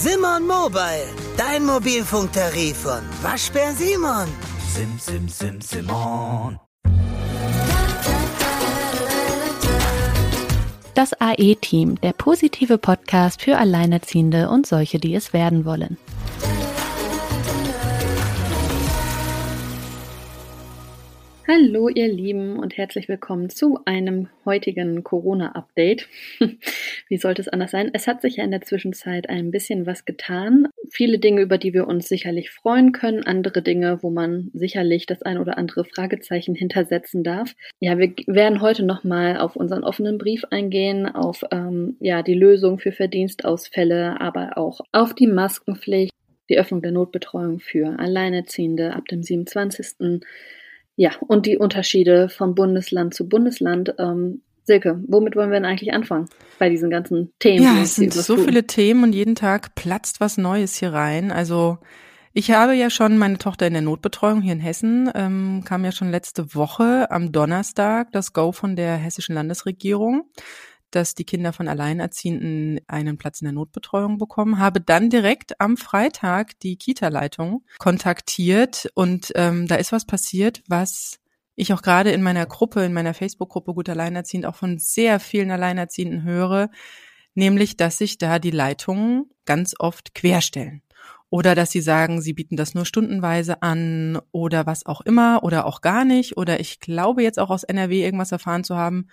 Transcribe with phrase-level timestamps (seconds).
[0.00, 4.28] Simon Mobile, dein Mobilfunktarif von Waschbär Simon.
[4.72, 6.60] Sim, sim, sim, Simon.
[10.94, 15.98] Das AE-Team, der positive Podcast für Alleinerziehende und solche, die es werden wollen.
[21.50, 26.06] Hallo ihr Lieben und herzlich willkommen zu einem heutigen Corona-Update.
[27.08, 27.88] Wie sollte es anders sein?
[27.94, 30.68] Es hat sich ja in der Zwischenzeit ein bisschen was getan.
[30.90, 35.22] Viele Dinge, über die wir uns sicherlich freuen können, andere Dinge, wo man sicherlich das
[35.22, 37.54] ein oder andere Fragezeichen hintersetzen darf.
[37.80, 42.78] Ja, wir werden heute nochmal auf unseren offenen Brief eingehen, auf ähm, ja, die Lösung
[42.78, 46.12] für Verdienstausfälle, aber auch auf die Maskenpflicht,
[46.50, 50.20] die Öffnung der Notbetreuung für Alleinerziehende ab dem 27
[50.98, 53.94] ja, und die Unterschiede von Bundesland zu Bundesland.
[53.98, 57.62] Ähm, Silke, womit wollen wir denn eigentlich anfangen bei diesen ganzen Themen?
[57.62, 61.30] Ja, es sind so viele Themen und jeden Tag platzt was Neues hier rein.
[61.30, 61.78] Also
[62.32, 65.92] ich habe ja schon meine Tochter in der Notbetreuung hier in Hessen, ähm, kam ja
[65.92, 70.24] schon letzte Woche am Donnerstag das Go von der hessischen Landesregierung
[70.90, 75.76] dass die Kinder von Alleinerziehenden einen Platz in der Notbetreuung bekommen, habe dann direkt am
[75.76, 81.18] Freitag die Kita-Leitung kontaktiert und ähm, da ist was passiert, was
[81.54, 85.50] ich auch gerade in meiner Gruppe, in meiner Facebook-Gruppe Gut Alleinerziehend auch von sehr vielen
[85.50, 86.70] Alleinerziehenden höre,
[87.34, 90.82] nämlich, dass sich da die Leitungen ganz oft querstellen.
[91.30, 95.66] Oder dass sie sagen, sie bieten das nur stundenweise an oder was auch immer oder
[95.66, 96.38] auch gar nicht.
[96.38, 99.08] Oder ich glaube jetzt auch aus NRW irgendwas erfahren zu haben,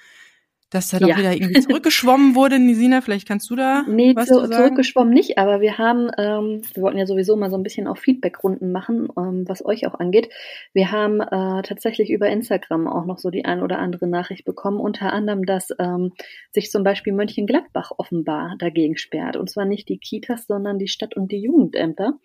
[0.76, 1.18] dass da doch ja.
[1.18, 5.62] wieder irgendwie zurückgeschwommen wurde, Nisina, vielleicht kannst du da nee, was zu, zurückgeschwommen nicht, aber
[5.62, 9.46] wir haben, ähm, wir wollten ja sowieso mal so ein bisschen auch Feedbackrunden machen, ähm,
[9.48, 10.30] was euch auch angeht.
[10.73, 14.80] Wir haben äh, tatsächlich über Instagram auch noch so die ein oder andere Nachricht bekommen,
[14.80, 16.12] unter anderem, dass ähm,
[16.52, 19.38] sich zum Beispiel Mönchengladbach offenbar dagegen sperrt.
[19.38, 22.20] Und zwar nicht die Kitas, sondern die Stadt- und die Jugendämter,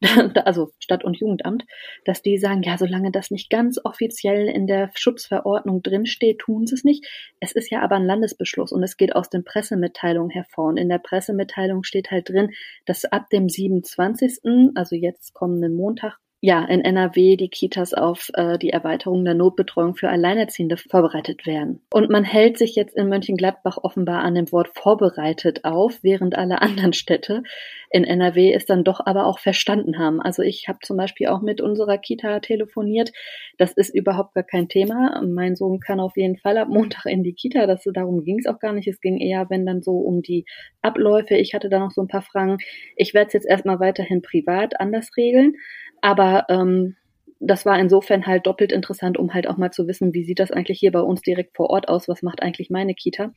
[0.44, 1.64] also Stadt- und Jugendamt,
[2.04, 6.74] dass die sagen, ja, solange das nicht ganz offiziell in der Schutzverordnung drinsteht, tun sie
[6.74, 7.04] es nicht.
[7.40, 10.66] Es ist ja aber ein Landesbeschluss und es geht aus den Pressemitteilungen hervor.
[10.66, 12.50] Und in der Pressemitteilung steht halt drin,
[12.86, 18.56] dass ab dem 27., also jetzt kommenden Montag, ja, in NRW die Kitas auf äh,
[18.56, 21.82] die Erweiterung der Notbetreuung für Alleinerziehende vorbereitet werden.
[21.92, 26.62] Und man hält sich jetzt in Mönchengladbach offenbar an dem Wort vorbereitet auf, während alle
[26.62, 27.42] anderen Städte
[27.90, 30.22] in NRW es dann doch aber auch verstanden haben.
[30.22, 33.10] Also ich habe zum Beispiel auch mit unserer Kita telefoniert.
[33.58, 35.20] Das ist überhaupt gar kein Thema.
[35.26, 37.66] Mein Sohn kann auf jeden Fall ab Montag in die Kita.
[37.66, 38.86] Das, darum ging es auch gar nicht.
[38.86, 40.46] Es ging eher, wenn dann so um die
[40.82, 41.34] Abläufe.
[41.34, 42.58] Ich hatte da noch so ein paar Fragen.
[42.94, 45.54] Ich werde es jetzt erstmal weiterhin privat anders regeln.
[46.00, 46.96] Aber ähm,
[47.42, 50.50] das war insofern halt doppelt interessant, um halt auch mal zu wissen, wie sieht das
[50.50, 52.06] eigentlich hier bei uns direkt vor Ort aus?
[52.06, 53.32] Was macht eigentlich meine Kita?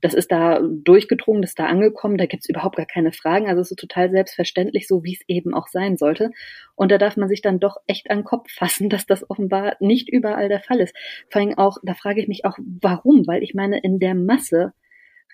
[0.00, 3.48] Das ist da durchgedrungen, das ist da angekommen, da gibt's überhaupt gar keine Fragen.
[3.48, 6.30] Also es ist total selbstverständlich, so wie es eben auch sein sollte.
[6.76, 9.76] Und da darf man sich dann doch echt an den Kopf fassen, dass das offenbar
[9.80, 10.96] nicht überall der Fall ist.
[11.28, 13.26] Vor allem auch, da frage ich mich auch, warum?
[13.26, 14.72] Weil ich meine, in der Masse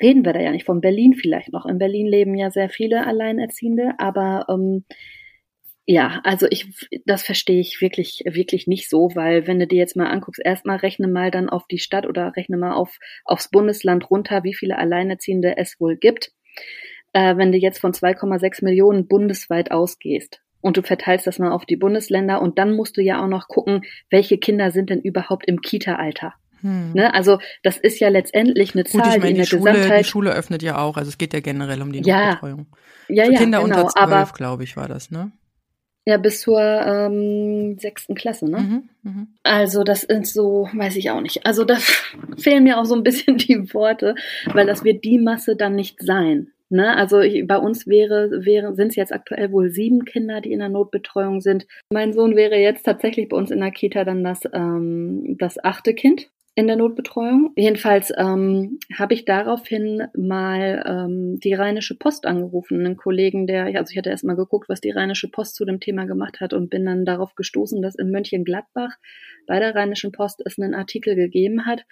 [0.01, 1.66] reden wir da ja nicht von Berlin vielleicht noch.
[1.66, 4.84] In Berlin leben ja sehr viele Alleinerziehende, aber ähm,
[5.87, 9.97] ja, also ich, das verstehe ich wirklich, wirklich nicht so, weil wenn du dir jetzt
[9.97, 14.11] mal anguckst, erstmal rechne mal dann auf die Stadt oder rechne mal auf, aufs Bundesland
[14.11, 16.33] runter, wie viele Alleinerziehende es wohl gibt.
[17.12, 21.67] Äh, wenn du jetzt von 2,6 Millionen bundesweit ausgehst und du verteilst das mal auf
[21.67, 25.47] die Bundesländer und dann musst du ja auch noch gucken, welche Kinder sind denn überhaupt
[25.47, 26.33] im Kita-Alter.
[26.62, 26.93] Hm.
[26.95, 27.12] Ne?
[27.12, 30.01] Also das ist ja letztendlich eine Zahl, Gut, ich meine, die, die Schule, Gesamtheit.
[30.01, 32.66] Die Schule öffnet ja auch, also es geht ja generell um die ja, Notbetreuung.
[33.09, 35.31] Ja, Für ja, Kinder genau, unter zwölf, glaube ich, war das, ne?
[36.06, 38.59] Ja, bis zur ähm, sechsten Klasse, ne?
[38.59, 39.26] Mhm, mh.
[39.42, 41.47] Also das ist so, weiß ich auch nicht.
[41.47, 41.76] Also da
[42.37, 44.15] fehlen mir auch so ein bisschen die Worte,
[44.53, 46.48] weil das wird die Masse dann nicht sein.
[46.69, 46.97] Ne?
[46.97, 50.59] Also ich, bei uns wäre, wäre, sind es jetzt aktuell wohl sieben Kinder, die in
[50.59, 51.66] der Notbetreuung sind.
[51.91, 55.94] Mein Sohn wäre jetzt tatsächlich bei uns in der Kita dann das, ähm, das achte
[55.94, 57.53] Kind in der Notbetreuung.
[57.56, 63.91] Jedenfalls ähm, habe ich daraufhin mal ähm, die Rheinische Post angerufen, einen Kollegen, der, also
[63.91, 66.71] ich hatte erst mal geguckt, was die Rheinische Post zu dem Thema gemacht hat und
[66.71, 68.92] bin dann darauf gestoßen, dass in Mönchengladbach
[69.47, 71.84] bei der Rheinischen Post es einen Artikel gegeben hat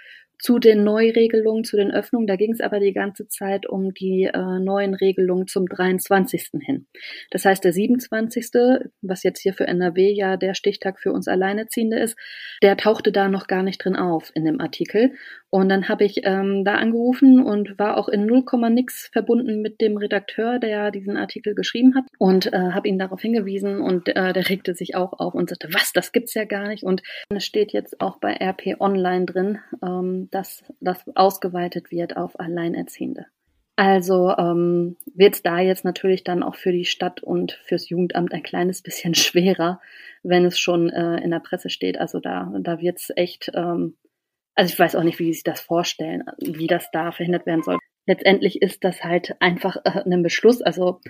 [0.42, 2.26] zu den Neuregelungen, zu den Öffnungen.
[2.26, 6.50] Da ging es aber die ganze Zeit um die äh, neuen Regelungen zum 23.
[6.60, 6.88] hin.
[7.30, 8.50] Das heißt, der 27.,
[9.02, 12.18] was jetzt hier für NRW ja der Stichtag für uns Alleinerziehende ist,
[12.60, 15.12] der tauchte da noch gar nicht drin auf in dem Artikel.
[15.50, 19.80] Und dann habe ich ähm, da angerufen und war auch in 0, nix verbunden mit
[19.80, 24.32] dem Redakteur, der diesen Artikel geschrieben hat und äh, habe ihn darauf hingewiesen und äh,
[24.32, 26.84] der regte sich auch auf und sagte, was, das gibt's ja gar nicht.
[26.84, 32.38] Und es steht jetzt auch bei RP Online drin, ähm, dass das ausgeweitet wird auf
[32.40, 33.26] Alleinerziehende.
[33.76, 38.32] Also ähm, wird es da jetzt natürlich dann auch für die Stadt und fürs Jugendamt
[38.32, 39.80] ein kleines bisschen schwerer,
[40.22, 41.98] wenn es schon äh, in der Presse steht.
[41.98, 43.96] Also da, da wird es echt, ähm,
[44.54, 47.62] also ich weiß auch nicht, wie sie sich das vorstellen, wie das da verhindert werden
[47.62, 47.78] soll.
[48.06, 50.60] Letztendlich ist das halt einfach äh, ein Beschluss.
[50.60, 51.00] Also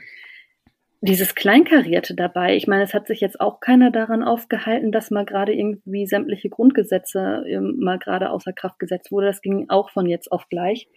[1.00, 5.24] dieses Kleinkarierte dabei, ich meine, es hat sich jetzt auch keiner daran aufgehalten, dass mal
[5.24, 9.26] gerade irgendwie sämtliche Grundgesetze ähm, mal gerade außer Kraft gesetzt wurde.
[9.26, 10.88] Das ging auch von jetzt auf gleich.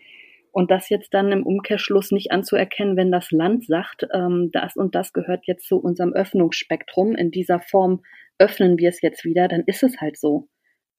[0.52, 4.96] Und das jetzt dann im Umkehrschluss nicht anzuerkennen, wenn das Land sagt, ähm, das und
[4.96, 8.04] das gehört jetzt zu unserem Öffnungsspektrum, in dieser Form
[8.38, 10.48] öffnen wir es jetzt wieder, dann ist es halt so.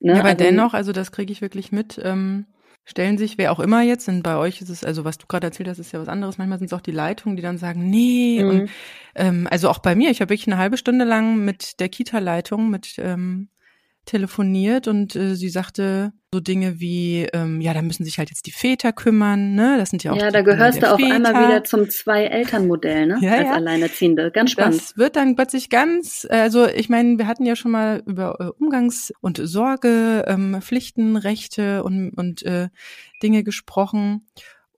[0.00, 0.12] Ne?
[0.12, 2.46] Ja, aber also, dennoch, also das kriege ich wirklich mit, ähm,
[2.84, 5.46] stellen sich, wer auch immer jetzt, und bei euch ist es, also was du gerade
[5.46, 7.90] erzählt hast, ist ja was anderes, manchmal sind es auch die Leitungen, die dann sagen,
[7.90, 8.48] nee, mhm.
[8.48, 8.70] und
[9.14, 12.70] ähm, also auch bei mir, ich habe wirklich eine halbe Stunde lang mit der Kita-Leitung,
[12.70, 13.48] mit ähm,
[14.06, 18.46] telefoniert und äh, sie sagte so Dinge wie, ähm, ja, da müssen sich halt jetzt
[18.46, 19.76] die Väter kümmern, ne?
[19.78, 21.14] Das sind ja auch Ja, da gehörst du auf Väter.
[21.14, 23.18] einmal wieder zum Zwei-Eltern-Modell, ne?
[23.20, 23.52] Ja, Als ja.
[23.54, 24.30] Alleinerziehende.
[24.30, 24.80] Ganz spannend.
[24.80, 28.62] Das wird dann plötzlich ganz, also ich meine, wir hatten ja schon mal über äh,
[28.62, 32.68] Umgangs- und Sorge, ähm, Pflichten, Rechte und, und äh,
[33.22, 34.26] Dinge gesprochen.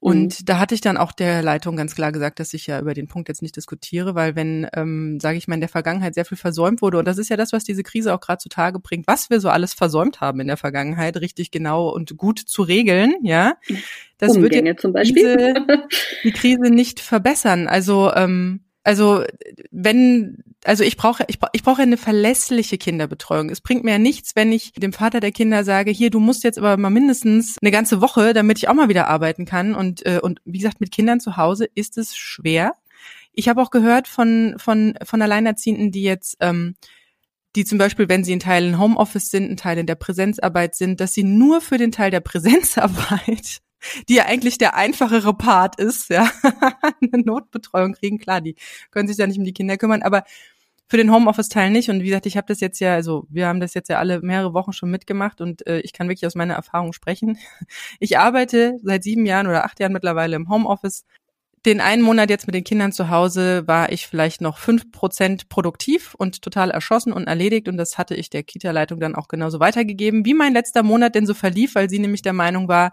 [0.01, 0.45] Und mhm.
[0.45, 3.07] da hatte ich dann auch der Leitung ganz klar gesagt, dass ich ja über den
[3.07, 6.37] Punkt jetzt nicht diskutiere, weil wenn, ähm, sage ich mal, in der Vergangenheit sehr viel
[6.37, 9.29] versäumt wurde, und das ist ja das, was diese Krise auch gerade zutage bringt, was
[9.29, 13.55] wir so alles versäumt haben in der Vergangenheit, richtig genau und gut zu regeln, ja,
[14.17, 15.37] das Umgänge wird zum Beispiel.
[15.37, 15.87] Diese,
[16.23, 17.67] die Krise nicht verbessern.
[17.67, 19.23] Also ähm, also
[19.71, 23.49] wenn, also ich brauche, ich, ich brauche eine verlässliche Kinderbetreuung.
[23.49, 26.43] Es bringt mir ja nichts, wenn ich dem Vater der Kinder sage, hier, du musst
[26.43, 29.75] jetzt aber mal mindestens eine ganze Woche, damit ich auch mal wieder arbeiten kann.
[29.75, 32.73] Und, äh, und wie gesagt, mit Kindern zu Hause ist es schwer.
[33.33, 36.75] Ich habe auch gehört von, von, von Alleinerziehenden, die jetzt, ähm,
[37.55, 41.13] die zum Beispiel, wenn sie in Teilen Homeoffice sind, in Teilen der Präsenzarbeit sind, dass
[41.13, 43.59] sie nur für den Teil der Präsenzarbeit
[44.07, 46.29] die ja eigentlich der einfachere Part ist, ja,
[47.01, 48.19] eine Notbetreuung kriegen.
[48.19, 48.55] Klar, die
[48.91, 50.23] können sich ja nicht um die Kinder kümmern, aber
[50.89, 51.89] für den Homeoffice-Teil nicht.
[51.89, 54.21] Und wie gesagt, ich habe das jetzt ja, also wir haben das jetzt ja alle
[54.21, 57.37] mehrere Wochen schon mitgemacht und äh, ich kann wirklich aus meiner Erfahrung sprechen.
[57.99, 61.05] Ich arbeite seit sieben Jahren oder acht Jahren mittlerweile im Homeoffice
[61.65, 65.49] den einen Monat jetzt mit den Kindern zu Hause war ich vielleicht noch fünf Prozent
[65.49, 67.67] produktiv und total erschossen und erledigt.
[67.67, 71.25] Und das hatte ich der Kita-Leitung dann auch genauso weitergegeben, wie mein letzter Monat denn
[71.25, 72.91] so verlief, weil sie nämlich der Meinung war,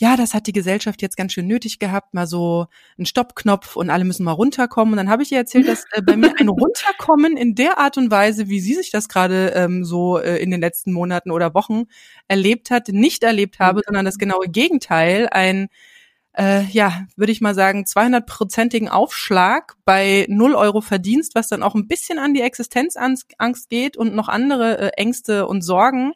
[0.00, 2.66] ja, das hat die Gesellschaft jetzt ganz schön nötig gehabt, mal so
[2.98, 4.94] ein Stoppknopf und alle müssen mal runterkommen.
[4.94, 7.98] Und dann habe ich ihr erzählt, dass äh, bei mir ein Runterkommen in der Art
[7.98, 11.52] und Weise, wie sie sich das gerade ähm, so äh, in den letzten Monaten oder
[11.52, 11.86] Wochen
[12.28, 15.68] erlebt hat, nicht erlebt habe, sondern das genaue Gegenteil, ein
[16.36, 21.74] äh, ja, würde ich mal sagen, 200-prozentigen Aufschlag bei 0 Euro Verdienst, was dann auch
[21.74, 26.12] ein bisschen an die Existenzangst geht und noch andere äh, Ängste und Sorgen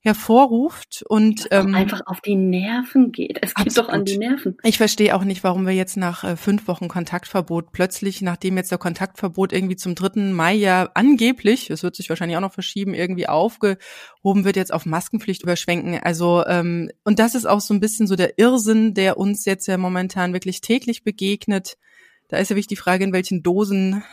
[0.00, 3.38] hervorruft und ähm, einfach auf die Nerven geht.
[3.42, 3.88] Es geht absolut.
[3.88, 4.56] doch an die Nerven.
[4.62, 8.70] Ich verstehe auch nicht, warum wir jetzt nach äh, fünf Wochen Kontaktverbot plötzlich, nachdem jetzt
[8.70, 10.32] der Kontaktverbot irgendwie zum 3.
[10.32, 14.86] Mai ja angeblich, es wird sich wahrscheinlich auch noch verschieben, irgendwie aufgehoben wird, jetzt auf
[14.86, 15.98] Maskenpflicht überschwenken.
[16.00, 19.66] Also ähm, und das ist auch so ein bisschen so der Irrsinn, der uns jetzt
[19.66, 21.76] ja momentan wirklich täglich begegnet.
[22.28, 24.04] Da ist ja wirklich die Frage, in welchen Dosen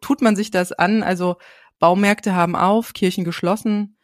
[0.00, 1.02] tut man sich das an?
[1.02, 1.36] Also
[1.80, 3.96] Baumärkte haben auf, Kirchen geschlossen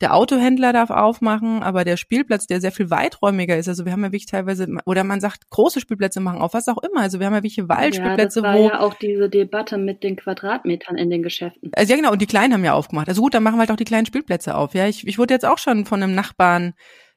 [0.00, 4.00] der Autohändler darf aufmachen, aber der Spielplatz, der sehr viel weiträumiger ist, also wir haben
[4.00, 7.02] ja wirklich teilweise, oder man sagt, große Spielplätze machen auf, was auch immer.
[7.02, 8.68] Also wir haben ja welche Waldspielplätze, ja, das war wo.
[8.68, 11.70] ja auch diese Debatte mit den Quadratmetern in den Geschäften.
[11.74, 13.08] Also ja, genau, und die Kleinen haben ja aufgemacht.
[13.08, 14.74] Also gut, dann machen wir halt auch die kleinen Spielplätze auf.
[14.74, 16.74] Ja, ich, ich wurde jetzt auch schon von einem Nachbarn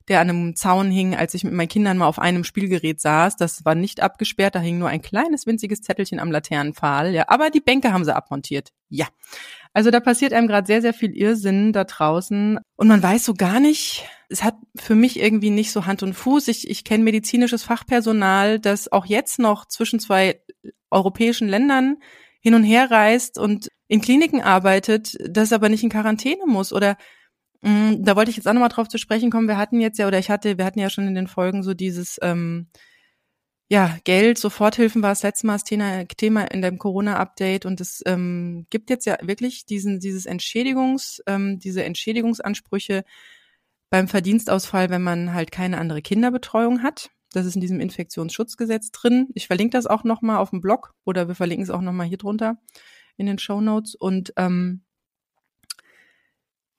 [0.08, 3.38] der an einem Zaun hing, als ich mit meinen Kindern mal auf einem Spielgerät saß.
[3.38, 7.14] Das war nicht abgesperrt, da hing nur ein kleines winziges Zettelchen am Laternenpfahl.
[7.14, 8.70] Ja, aber die Bänke haben sie abmontiert.
[8.90, 9.08] Ja.
[9.74, 13.34] Also da passiert einem gerade sehr, sehr viel Irrsinn da draußen und man weiß so
[13.34, 16.48] gar nicht, es hat für mich irgendwie nicht so Hand und Fuß.
[16.48, 20.42] Ich, ich kenne medizinisches Fachpersonal, das auch jetzt noch zwischen zwei
[20.92, 21.98] europäischen Ländern
[22.40, 26.98] hin und her reist und in Kliniken arbeitet, das aber nicht in Quarantäne muss oder
[27.64, 29.48] da wollte ich jetzt auch nochmal drauf zu sprechen kommen.
[29.48, 31.74] Wir hatten jetzt ja, oder ich hatte, wir hatten ja schon in den Folgen so
[31.74, 32.68] dieses ähm,
[33.70, 38.04] ja, Geld, Soforthilfen war das letzte Mal das Thema, Thema in dem Corona-Update und es
[38.06, 43.04] ähm, gibt jetzt ja wirklich diesen, dieses Entschädigungs, ähm, diese Entschädigungsansprüche
[43.90, 47.10] beim Verdienstausfall, wenn man halt keine andere Kinderbetreuung hat.
[47.32, 49.30] Das ist in diesem Infektionsschutzgesetz drin.
[49.34, 52.18] Ich verlinke das auch nochmal auf dem Blog oder wir verlinken es auch nochmal hier
[52.18, 52.58] drunter
[53.18, 53.96] in den Show Notes.
[53.96, 54.84] Und ähm,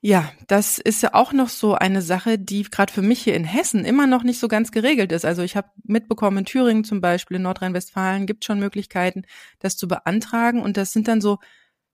[0.07, 3.43] ja, das ist ja auch noch so eine Sache, die gerade für mich hier in
[3.43, 5.25] Hessen immer noch nicht so ganz geregelt ist.
[5.25, 9.23] Also ich habe mitbekommen, in Thüringen zum Beispiel, in Nordrhein-Westfalen gibt schon Möglichkeiten,
[9.57, 10.61] das zu beantragen.
[10.61, 11.39] Und das sind dann so,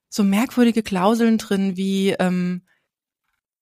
[0.10, 2.64] so merkwürdige Klauseln drin, wie ähm,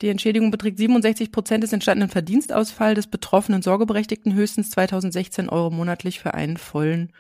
[0.02, 6.20] Die Entschädigung beträgt 67 Prozent des entstandenen Verdienstausfalls des betroffenen Sorgeberechtigten höchstens 2016 Euro monatlich
[6.20, 7.14] für einen vollen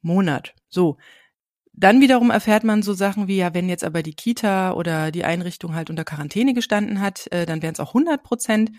[0.00, 0.56] Monat.
[0.68, 0.98] So.
[1.74, 5.24] Dann wiederum erfährt man so Sachen wie, ja, wenn jetzt aber die Kita oder die
[5.24, 8.72] Einrichtung halt unter Quarantäne gestanden hat, äh, dann wären es auch 100 Prozent.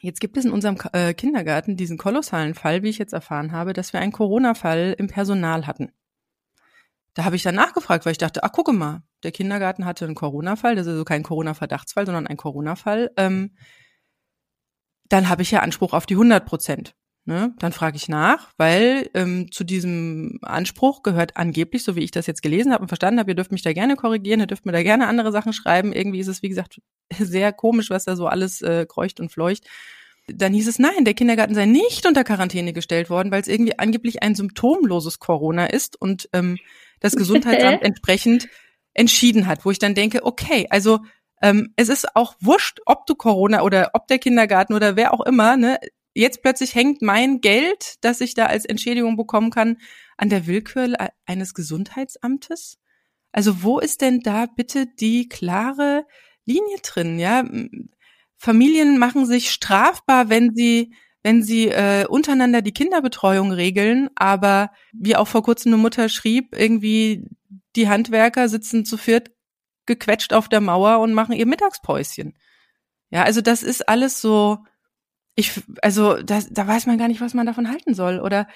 [0.00, 3.72] Jetzt gibt es in unserem äh, Kindergarten diesen kolossalen Fall, wie ich jetzt erfahren habe,
[3.72, 5.92] dass wir einen Corona-Fall im Personal hatten.
[7.14, 10.16] Da habe ich dann nachgefragt, weil ich dachte, ach gucke mal, der Kindergarten hatte einen
[10.16, 13.12] Corona-Fall, das ist also kein Corona-Verdachtsfall, sondern ein Corona-Fall.
[13.16, 13.56] Ähm,
[15.08, 16.96] dann habe ich ja Anspruch auf die 100 Prozent.
[17.26, 17.54] Ne?
[17.58, 22.26] Dann frage ich nach, weil ähm, zu diesem Anspruch gehört angeblich, so wie ich das
[22.26, 24.72] jetzt gelesen habe und verstanden habe, ihr dürft mich da gerne korrigieren, ihr dürft mir
[24.72, 25.94] da gerne andere Sachen schreiben.
[25.94, 26.82] Irgendwie ist es, wie gesagt,
[27.18, 29.64] sehr komisch, was da so alles äh, kreucht und fleucht.
[30.26, 33.78] Dann hieß es, nein, der Kindergarten sei nicht unter Quarantäne gestellt worden, weil es irgendwie
[33.78, 36.58] angeblich ein symptomloses Corona ist und ähm,
[37.00, 38.48] das Gesundheitsamt entsprechend
[38.92, 41.00] entschieden hat, wo ich dann denke, okay, also
[41.42, 45.20] ähm, es ist auch wurscht, ob du Corona oder ob der Kindergarten oder wer auch
[45.26, 45.78] immer, ne,
[46.14, 49.78] jetzt plötzlich hängt mein Geld, das ich da als Entschädigung bekommen kann,
[50.16, 50.94] an der Willkür
[51.26, 52.78] eines Gesundheitsamtes?
[53.32, 56.06] Also wo ist denn da bitte die klare
[56.44, 57.18] Linie drin?
[57.18, 57.44] Ja,
[58.36, 60.94] Familien machen sich strafbar, wenn sie
[61.24, 66.54] wenn sie äh, untereinander die Kinderbetreuung regeln, aber wie auch vor kurzem eine Mutter schrieb,
[66.54, 67.26] irgendwie
[67.76, 69.30] die Handwerker sitzen zu viert
[69.86, 72.34] gequetscht auf der Mauer und machen ihr Mittagspäuschen.
[73.10, 74.58] Ja, also das ist alles so,
[75.34, 78.20] ich, also da, da weiß man gar nicht, was man davon halten soll.
[78.20, 78.46] Oder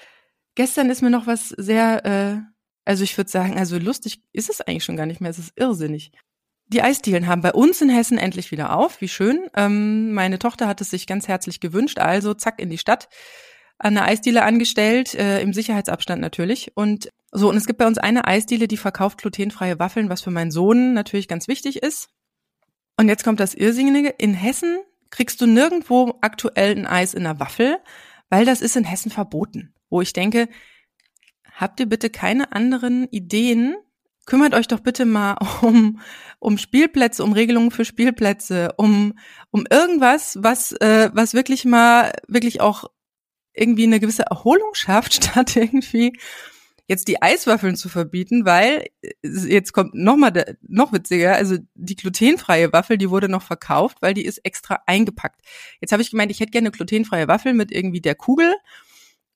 [0.55, 2.41] gestern ist mir noch was sehr, äh,
[2.85, 5.53] also ich würde sagen, also lustig ist es eigentlich schon gar nicht mehr, es ist
[5.55, 6.11] irrsinnig.
[6.67, 9.01] Die Eisdielen haben bei uns in Hessen endlich wieder auf.
[9.01, 9.47] Wie schön.
[9.55, 11.97] Ähm, meine Tochter hat es sich ganz herzlich gewünscht.
[11.97, 13.09] Also zack in die Stadt
[13.79, 16.73] an eine Eisdiele angestellt, äh, im Sicherheitsabstand natürlich.
[16.75, 20.31] Und so, und es gibt bei uns eine Eisdiele, die verkauft glutenfreie Waffeln, was für
[20.31, 22.09] meinen Sohn natürlich ganz wichtig ist.
[22.97, 24.09] Und jetzt kommt das Irrsinnige.
[24.09, 27.77] In Hessen kriegst du nirgendwo aktuell ein Eis in einer Waffel,
[28.29, 29.73] weil das ist in Hessen verboten.
[29.89, 30.47] Wo ich denke,
[31.55, 33.75] habt ihr bitte keine anderen Ideen,
[34.25, 35.99] kümmert euch doch bitte mal um,
[36.39, 39.17] um Spielplätze, um Regelungen für Spielplätze, um,
[39.51, 42.85] um irgendwas, was, äh, was wirklich mal, wirklich auch
[43.53, 46.13] irgendwie eine gewisse Erholung schafft, statt irgendwie
[46.89, 51.95] jetzt die Eiswaffeln zu verbieten, weil äh, jetzt kommt noch mal noch witziger, also die
[51.95, 55.41] glutenfreie Waffel, die wurde noch verkauft, weil die ist extra eingepackt.
[55.79, 58.53] Jetzt habe ich gemeint, ich hätte gerne eine glutenfreie Waffel mit irgendwie der Kugel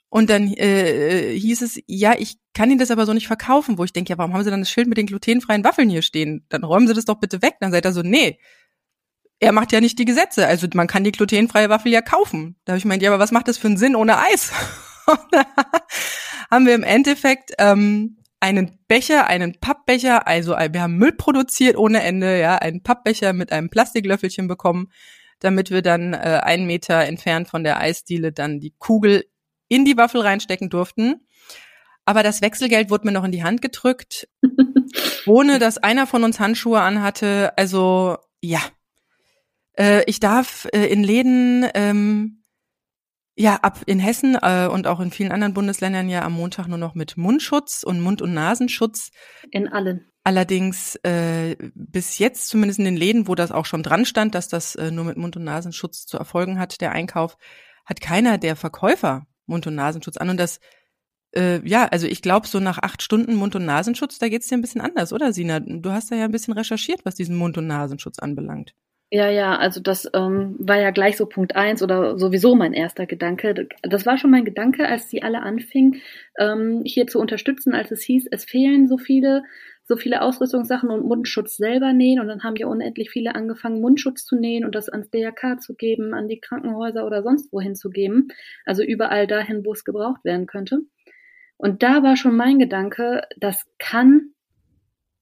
[0.10, 3.84] und dann äh, hieß es, ja, ich kann Ihnen das aber so nicht verkaufen, wo
[3.84, 6.46] ich denke, ja, warum haben Sie dann das Schild mit den glutenfreien Waffeln hier stehen?
[6.50, 7.56] Dann räumen Sie das doch bitte weg.
[7.60, 8.38] Dann seid er so, nee,
[9.40, 10.48] er macht ja nicht die Gesetze.
[10.48, 12.58] Also man kann die glutenfreie Waffel ja kaufen.
[12.66, 14.52] Da habe ich gemeint, ja, aber was macht das für einen Sinn ohne Eis?
[16.52, 22.04] haben wir im Endeffekt ähm, einen Becher, einen Pappbecher, also wir haben Müll produziert ohne
[22.04, 24.92] Ende, ja, einen Pappbecher mit einem Plastiklöffelchen bekommen,
[25.40, 29.26] damit wir dann äh, einen Meter entfernt von der Eisdiele dann die Kugel
[29.70, 31.26] in die Waffel reinstecken durften.
[32.06, 34.28] Aber das Wechselgeld wurde mir noch in die Hand gedrückt,
[35.26, 37.54] ohne dass einer von uns Handschuhe anhatte.
[37.58, 38.60] Also ja,
[39.78, 42.43] äh, ich darf äh, in Läden ähm,
[43.36, 46.78] ja ab in Hessen äh, und auch in vielen anderen Bundesländern ja am Montag nur
[46.78, 49.10] noch mit Mundschutz und Mund- und Nasenschutz.
[49.52, 50.12] In allen.
[50.24, 54.48] Allerdings äh, bis jetzt, zumindest in den Läden, wo das auch schon dran stand, dass
[54.48, 57.38] das äh, nur mit Mund- und Nasenschutz zu erfolgen hat, der Einkauf,
[57.86, 60.30] hat keiner der Verkäufer Mund- und Nasenschutz an.
[60.30, 60.60] Und das,
[61.36, 64.58] äh, ja, also ich glaube, so nach acht Stunden Mund- und Nasenschutz, da geht's dir
[64.58, 65.60] ein bisschen anders, oder Sina?
[65.60, 68.74] Du hast da ja ein bisschen recherchiert, was diesen Mund- und Nasenschutz anbelangt.
[69.16, 73.06] Ja, ja, also das ähm, war ja gleich so Punkt eins oder sowieso mein erster
[73.06, 73.68] Gedanke.
[73.84, 76.02] Das war schon mein Gedanke, als sie alle anfingen,
[76.40, 79.44] ähm, hier zu unterstützen, als es hieß, es fehlen so viele
[79.86, 84.24] so viele Ausrüstungssachen und Mundschutz selber nähen und dann haben ja unendlich viele angefangen, Mundschutz
[84.26, 87.90] zu nähen und das ans DRK zu geben, an die Krankenhäuser oder sonst wohin zu
[87.90, 88.30] geben.
[88.66, 90.80] Also überall dahin, wo es gebraucht werden könnte.
[91.58, 94.34] Und da war schon mein Gedanke, das kann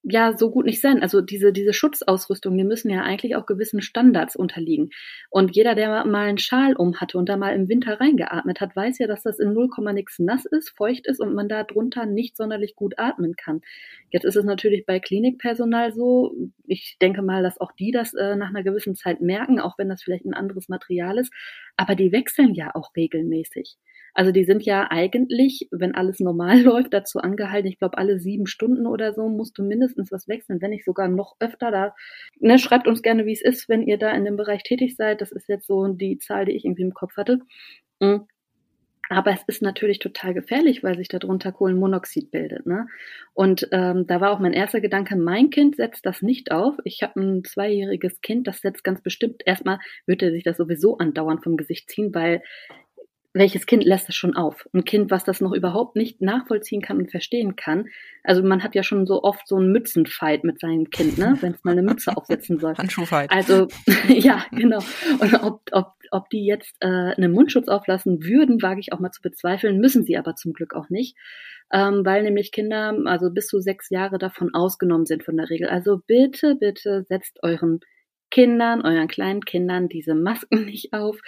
[0.04, 1.02] ja so gut nicht sein.
[1.02, 4.90] Also diese, diese Schutzausrüstung, die müssen ja eigentlich auch gewissen Standards unterliegen.
[5.30, 8.76] Und jeder, der mal einen Schal um hatte und da mal im Winter reingeatmet hat,
[8.76, 12.06] weiß ja, dass das in 0, nix nass ist, feucht ist und man da drunter
[12.06, 13.62] nicht sonderlich gut atmen kann.
[14.10, 16.36] Jetzt ist es natürlich bei Klinikpersonal so.
[16.66, 19.90] Ich denke mal, dass auch die das äh, nach einer gewissen Zeit merken, auch wenn
[19.90, 21.34] das vielleicht ein anderes Material ist.
[21.78, 23.78] Aber die wechseln ja auch regelmäßig.
[24.14, 28.48] Also die sind ja eigentlich, wenn alles normal läuft, dazu angehalten, ich glaube, alle sieben
[28.48, 31.96] Stunden oder so musst du mindestens was wechseln, wenn nicht sogar noch öfter da.
[32.40, 35.22] Ne, schreibt uns gerne, wie es ist, wenn ihr da in dem Bereich tätig seid.
[35.22, 37.40] Das ist jetzt so die Zahl, die ich irgendwie im Kopf hatte.
[38.00, 38.28] Mhm.
[39.12, 42.66] Aber es ist natürlich total gefährlich, weil sich darunter Kohlenmonoxid bildet.
[42.66, 42.88] Ne?
[43.34, 46.76] Und ähm, da war auch mein erster Gedanke, mein Kind setzt das nicht auf.
[46.86, 51.44] Ich habe ein zweijähriges Kind, das setzt ganz bestimmt, erstmal würde sich das sowieso andauernd
[51.44, 52.42] vom Gesicht ziehen, weil
[53.34, 54.68] welches Kind lässt das schon auf?
[54.74, 57.88] Ein Kind, was das noch überhaupt nicht nachvollziehen kann und verstehen kann.
[58.24, 61.38] Also man hat ja schon so oft so einen Mützenfight mit seinem Kind, ne?
[61.40, 62.74] wenn es mal eine Mütze aufsetzen soll.
[62.78, 63.32] Handschuhfight.
[63.32, 63.68] Also
[64.08, 64.80] ja, genau.
[65.20, 69.12] Und ob, ob, ob die jetzt äh, einen Mundschutz auflassen würden, wage ich auch mal
[69.12, 71.16] zu bezweifeln, müssen sie aber zum Glück auch nicht.
[71.74, 75.70] Ähm, weil nämlich Kinder, also bis zu sechs Jahre davon ausgenommen sind von der Regel.
[75.70, 77.80] Also bitte, bitte setzt euren
[78.32, 81.20] Kindern, euren kleinen Kindern diese Masken nicht auf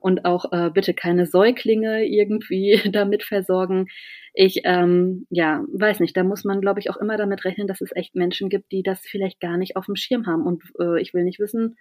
[0.00, 3.88] und auch äh, bitte keine Säuglinge irgendwie damit versorgen.
[4.34, 7.82] Ich, ähm, ja, weiß nicht, da muss man, glaube ich, auch immer damit rechnen, dass
[7.82, 10.46] es echt Menschen gibt, die das vielleicht gar nicht auf dem Schirm haben.
[10.46, 11.76] Und äh, ich will nicht wissen,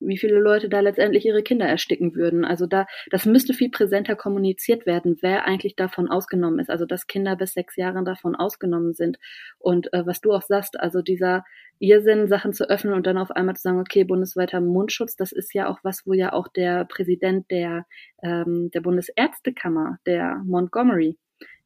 [0.00, 2.44] wie viele Leute da letztendlich ihre Kinder ersticken würden.
[2.44, 6.70] Also da, das müsste viel präsenter kommuniziert werden, wer eigentlich davon ausgenommen ist.
[6.70, 9.18] Also dass Kinder bis sechs Jahren davon ausgenommen sind.
[9.58, 11.44] Und äh, was du auch sagst, also dieser
[11.78, 15.54] Irrsinn, Sachen zu öffnen und dann auf einmal zu sagen, okay, bundesweiter Mundschutz, das ist
[15.54, 17.86] ja auch was, wo ja auch der Präsident der,
[18.22, 21.16] ähm, der Bundesärztekammer, der Montgomery,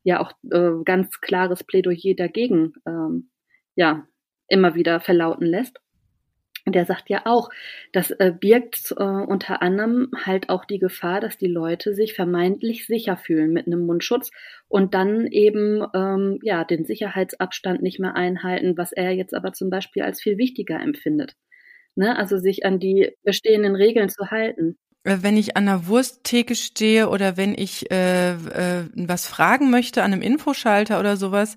[0.04, 3.30] ja auch äh, ganz klares Plädoyer dagegen ähm,
[3.74, 4.06] ja
[4.48, 5.80] immer wieder verlauten lässt
[6.66, 7.50] der sagt ja auch,
[7.92, 12.86] das äh, birgt äh, unter anderem halt auch die Gefahr, dass die Leute sich vermeintlich
[12.86, 14.30] sicher fühlen mit einem Mundschutz
[14.68, 19.68] und dann eben ähm, ja den Sicherheitsabstand nicht mehr einhalten, was er jetzt aber zum
[19.68, 21.36] Beispiel als viel wichtiger empfindet.
[21.96, 22.16] Ne?
[22.16, 24.78] Also sich an die bestehenden Regeln zu halten.
[25.04, 30.02] Äh, wenn ich an der Wursttheke stehe oder wenn ich äh, äh, was fragen möchte
[30.02, 31.56] an einem Infoschalter oder sowas,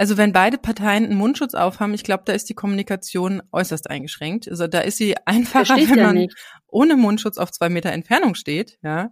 [0.00, 4.48] also wenn beide Parteien einen Mundschutz aufhaben, ich glaube, da ist die Kommunikation äußerst eingeschränkt.
[4.48, 6.34] Also da ist sie einfacher, wenn man nicht.
[6.68, 8.78] ohne Mundschutz auf zwei Meter Entfernung steht.
[8.82, 9.10] Ja,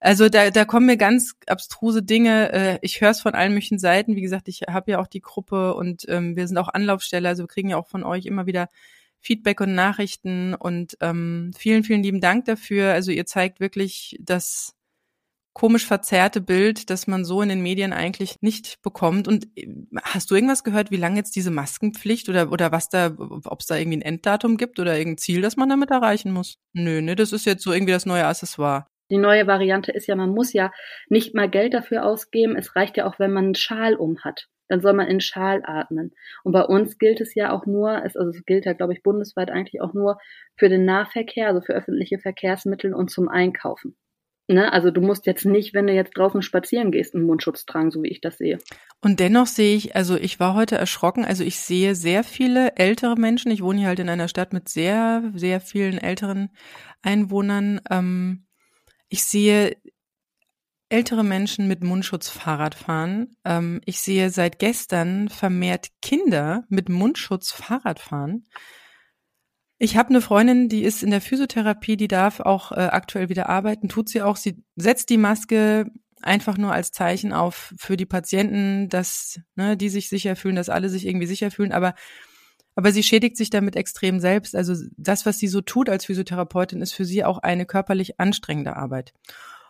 [0.00, 2.52] also da, da kommen mir ganz abstruse Dinge.
[2.52, 4.16] Äh, ich höre es von allen möglichen Seiten.
[4.16, 7.28] Wie gesagt, ich habe ja auch die Gruppe und ähm, wir sind auch Anlaufstelle.
[7.28, 8.70] Also wir kriegen ja auch von euch immer wieder
[9.20, 12.92] Feedback und Nachrichten und ähm, vielen, vielen lieben Dank dafür.
[12.92, 14.74] Also ihr zeigt wirklich, dass
[15.54, 19.26] komisch verzerrte Bild, das man so in den Medien eigentlich nicht bekommt.
[19.26, 19.66] Und äh,
[20.02, 23.66] hast du irgendwas gehört, wie lange jetzt diese Maskenpflicht oder, oder was da, ob es
[23.66, 26.58] da irgendwie ein Enddatum gibt oder irgendein Ziel, das man damit erreichen muss?
[26.72, 28.86] Nö, ne, das ist jetzt so irgendwie das neue Accessoire.
[29.10, 30.72] Die neue Variante ist ja, man muss ja
[31.08, 32.56] nicht mal Geld dafür ausgeben.
[32.56, 34.48] Es reicht ja auch, wenn man einen Schal um hat.
[34.68, 36.14] Dann soll man in Schal atmen.
[36.42, 39.02] Und bei uns gilt es ja auch nur, es, also es gilt ja, glaube ich,
[39.02, 40.18] bundesweit eigentlich auch nur
[40.56, 43.94] für den Nahverkehr, also für öffentliche Verkehrsmittel und zum Einkaufen.
[44.46, 44.72] Ne?
[44.72, 48.02] Also du musst jetzt nicht, wenn du jetzt draußen spazieren gehst, einen Mundschutz tragen, so
[48.02, 48.58] wie ich das sehe.
[49.00, 53.16] Und dennoch sehe ich, also ich war heute erschrocken, also ich sehe sehr viele ältere
[53.16, 53.50] Menschen.
[53.50, 56.50] Ich wohne hier halt in einer Stadt mit sehr, sehr vielen älteren
[57.02, 57.80] Einwohnern.
[57.90, 58.46] Ähm,
[59.08, 59.76] ich sehe
[60.90, 63.36] ältere Menschen mit Mundschutz Fahrrad fahren.
[63.44, 68.44] Ähm, ich sehe seit gestern vermehrt Kinder mit Mundschutz Fahrrad fahren.
[69.84, 73.50] Ich habe eine Freundin, die ist in der Physiotherapie, die darf auch äh, aktuell wieder
[73.50, 74.36] arbeiten, tut sie auch.
[74.36, 75.90] Sie setzt die Maske
[76.22, 80.70] einfach nur als Zeichen auf für die Patienten, dass ne, die sich sicher fühlen, dass
[80.70, 81.94] alle sich irgendwie sicher fühlen, aber
[82.74, 84.56] aber sie schädigt sich damit extrem selbst.
[84.56, 88.76] Also das, was sie so tut als Physiotherapeutin, ist für sie auch eine körperlich anstrengende
[88.76, 89.12] Arbeit.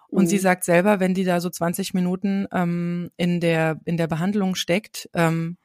[0.06, 0.28] Und mhm.
[0.28, 4.54] sie sagt selber, wenn die da so 20 Minuten ähm, in der in der Behandlung
[4.54, 5.56] steckt, ähm,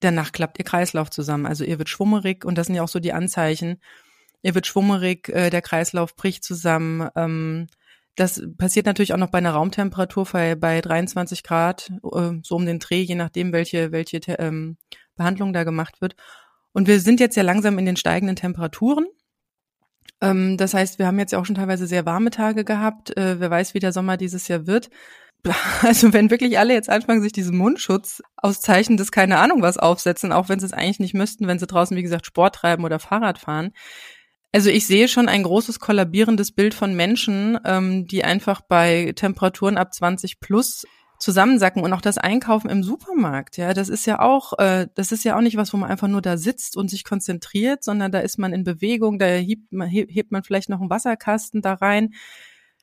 [0.00, 1.46] danach klappt ihr Kreislauf zusammen.
[1.46, 3.80] Also ihr wird schwummerig und das sind ja auch so die Anzeichen.
[4.42, 7.08] Ihr wird schwummerig, äh, der Kreislauf bricht zusammen.
[7.16, 7.66] Ähm,
[8.14, 12.66] das passiert natürlich auch noch bei einer Raumtemperatur bei, bei 23 Grad, äh, so um
[12.66, 14.76] den Dreh, je nachdem, welche, welche ähm,
[15.16, 16.16] Behandlung da gemacht wird.
[16.72, 19.06] Und wir sind jetzt ja langsam in den steigenden Temperaturen.
[20.20, 23.16] Ähm, das heißt, wir haben jetzt ja auch schon teilweise sehr warme Tage gehabt.
[23.16, 24.90] Äh, wer weiß, wie der Sommer dieses Jahr wird.
[25.82, 30.32] also wenn wirklich alle jetzt anfangen, sich diesen Mundschutz auszeichnen, das keine Ahnung was aufsetzen,
[30.32, 32.98] auch wenn sie es eigentlich nicht müssten, wenn sie draußen, wie gesagt, Sport treiben oder
[32.98, 33.72] Fahrrad fahren.
[34.52, 39.76] Also ich sehe schon ein großes kollabierendes Bild von Menschen, ähm, die einfach bei Temperaturen
[39.76, 40.86] ab 20 plus
[41.18, 45.24] zusammensacken und auch das Einkaufen im Supermarkt, ja, das ist ja auch, äh, das ist
[45.24, 48.20] ja auch nicht was, wo man einfach nur da sitzt und sich konzentriert, sondern da
[48.20, 52.14] ist man in Bewegung, da hebt man, hebt man vielleicht noch einen Wasserkasten da rein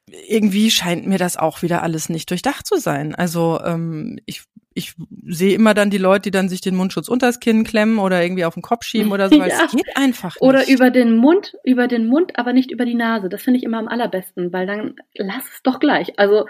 [0.08, 3.16] irgendwie scheint mir das auch wieder alles nicht durchdacht zu sein.
[3.16, 4.94] Also ähm, ich, ich
[5.26, 8.46] sehe immer dann die Leute, die dann sich den Mundschutz unters Kinn klemmen oder irgendwie
[8.46, 9.66] auf den Kopf schieben oder so, ja.
[9.66, 10.42] es geht einfach nicht.
[10.42, 13.30] Oder über den Mund, über den Mund, aber nicht über die Nase.
[13.30, 16.20] Das finde ich immer am allerbesten, weil dann lass es doch gleich.
[16.20, 16.46] Also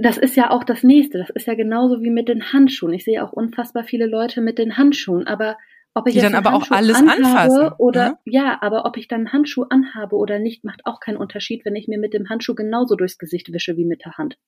[0.00, 1.18] das ist ja auch das Nächste.
[1.18, 2.92] Das ist ja genauso wie mit den Handschuhen.
[2.92, 5.56] Ich sehe auch unfassbar viele Leute mit den Handschuhen, aber
[5.94, 7.72] ob ich die dann aber Handschuh auch alles anfassen.
[7.78, 8.18] Oder, ne?
[8.24, 11.88] Ja, aber ob ich dann Handschuh anhabe oder nicht, macht auch keinen Unterschied, wenn ich
[11.88, 14.38] mir mit dem Handschuh genauso durchs Gesicht wische wie mit der Hand.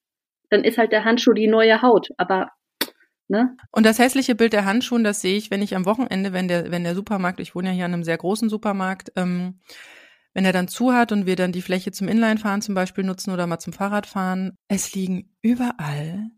[0.51, 2.11] dann ist halt der Handschuh die neue Haut.
[2.19, 2.51] Aber
[3.29, 3.57] Ne?
[3.71, 6.71] Und das hässliche Bild der Handschuhe, das sehe ich, wenn ich am Wochenende, wenn der,
[6.71, 9.61] wenn der Supermarkt, ich wohne ja hier an einem sehr großen Supermarkt, ähm,
[10.35, 13.33] wenn er dann zu hat und wir dann die Fläche zum Inlinefahren zum Beispiel nutzen
[13.33, 16.31] oder mal zum Fahrradfahren, es liegen überall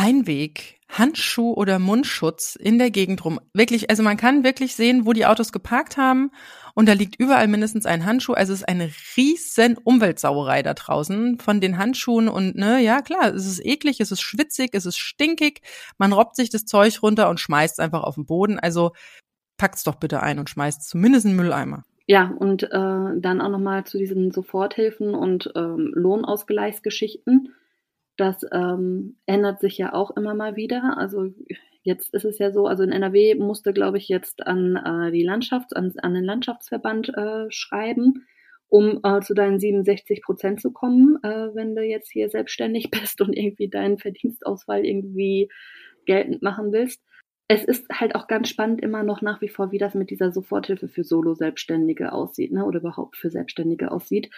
[0.00, 3.38] Einweg, Handschuh oder Mundschutz in der Gegend rum.
[3.52, 6.30] Wirklich, also man kann wirklich sehen, wo die Autos geparkt haben
[6.74, 8.32] und da liegt überall mindestens ein Handschuh.
[8.32, 13.34] Also es ist eine riesen Umweltsauerei da draußen von den Handschuhen und ne, ja klar,
[13.34, 15.60] es ist eklig, es ist schwitzig, es ist stinkig.
[15.98, 18.58] Man robbt sich das Zeug runter und schmeißt einfach auf den Boden.
[18.58, 18.92] Also
[19.58, 21.84] packt's doch bitte ein und schmeißt zumindest einen Mülleimer.
[22.06, 27.50] Ja, und äh, dann auch nochmal zu diesen Soforthilfen und ähm, Lohnausgleichsgeschichten
[28.16, 30.96] das ähm, ändert sich ja auch immer mal wieder.
[30.98, 31.32] Also
[31.82, 35.24] jetzt ist es ja so, also in NRW musste, glaube ich, jetzt an äh, die
[35.26, 38.26] Landschafts-, an, an den Landschaftsverband äh, schreiben,
[38.68, 43.20] um äh, zu deinen 67 Prozent zu kommen, äh, wenn du jetzt hier selbstständig bist
[43.20, 45.48] und irgendwie deinen Verdienstausfall irgendwie
[46.06, 47.02] geltend machen willst.
[47.48, 50.30] Es ist halt auch ganz spannend immer noch nach wie vor, wie das mit dieser
[50.30, 54.30] Soforthilfe für Solo-Selbstständige aussieht, ne, oder überhaupt für Selbstständige aussieht.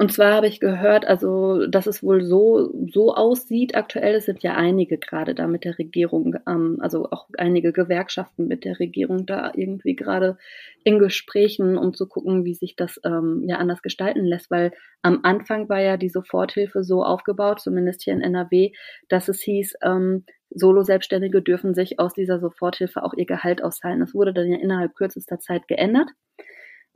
[0.00, 3.74] Und zwar habe ich gehört, also dass es wohl so so aussieht.
[3.74, 8.46] Aktuell es sind ja einige gerade da mit der Regierung, ähm, also auch einige Gewerkschaften
[8.46, 10.38] mit der Regierung da irgendwie gerade
[10.84, 14.52] in Gesprächen, um zu gucken, wie sich das ähm, ja anders gestalten lässt.
[14.52, 14.70] Weil
[15.02, 18.70] am Anfang war ja die Soforthilfe so aufgebaut, zumindest hier in NRW,
[19.08, 23.98] dass es hieß, ähm, Solo-Selbstständige dürfen sich aus dieser Soforthilfe auch ihr Gehalt auszahlen.
[23.98, 26.10] Das wurde dann ja innerhalb kürzester Zeit geändert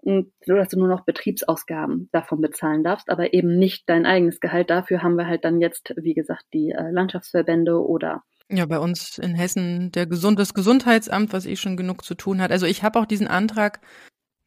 [0.04, 4.70] so dass du nur noch Betriebsausgaben davon bezahlen darfst, aber eben nicht dein eigenes Gehalt.
[4.70, 9.18] Dafür haben wir halt dann jetzt, wie gesagt, die äh, Landschaftsverbände oder ja, bei uns
[9.18, 12.50] in Hessen der Gesund das Gesundheitsamt, was eh schon genug zu tun hat.
[12.50, 13.80] Also ich habe auch diesen Antrag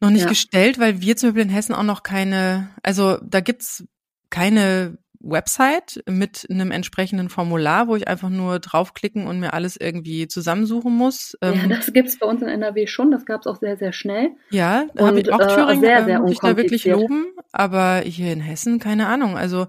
[0.00, 0.28] noch nicht ja.
[0.28, 3.84] gestellt, weil wir zum Beispiel in Hessen auch noch keine, also da gibt's
[4.30, 10.28] keine Website mit einem entsprechenden Formular, wo ich einfach nur draufklicken und mir alles irgendwie
[10.28, 11.36] zusammensuchen muss.
[11.42, 13.10] Ja, ähm, das gibt's bei uns in NRW schon.
[13.10, 14.30] Das gab's auch sehr, sehr schnell.
[14.50, 17.26] Ja, habe ich auch äh, Thüringen, sehr, sehr muss ich da wirklich loben.
[17.52, 19.36] Aber hier in Hessen, keine Ahnung.
[19.36, 19.66] Also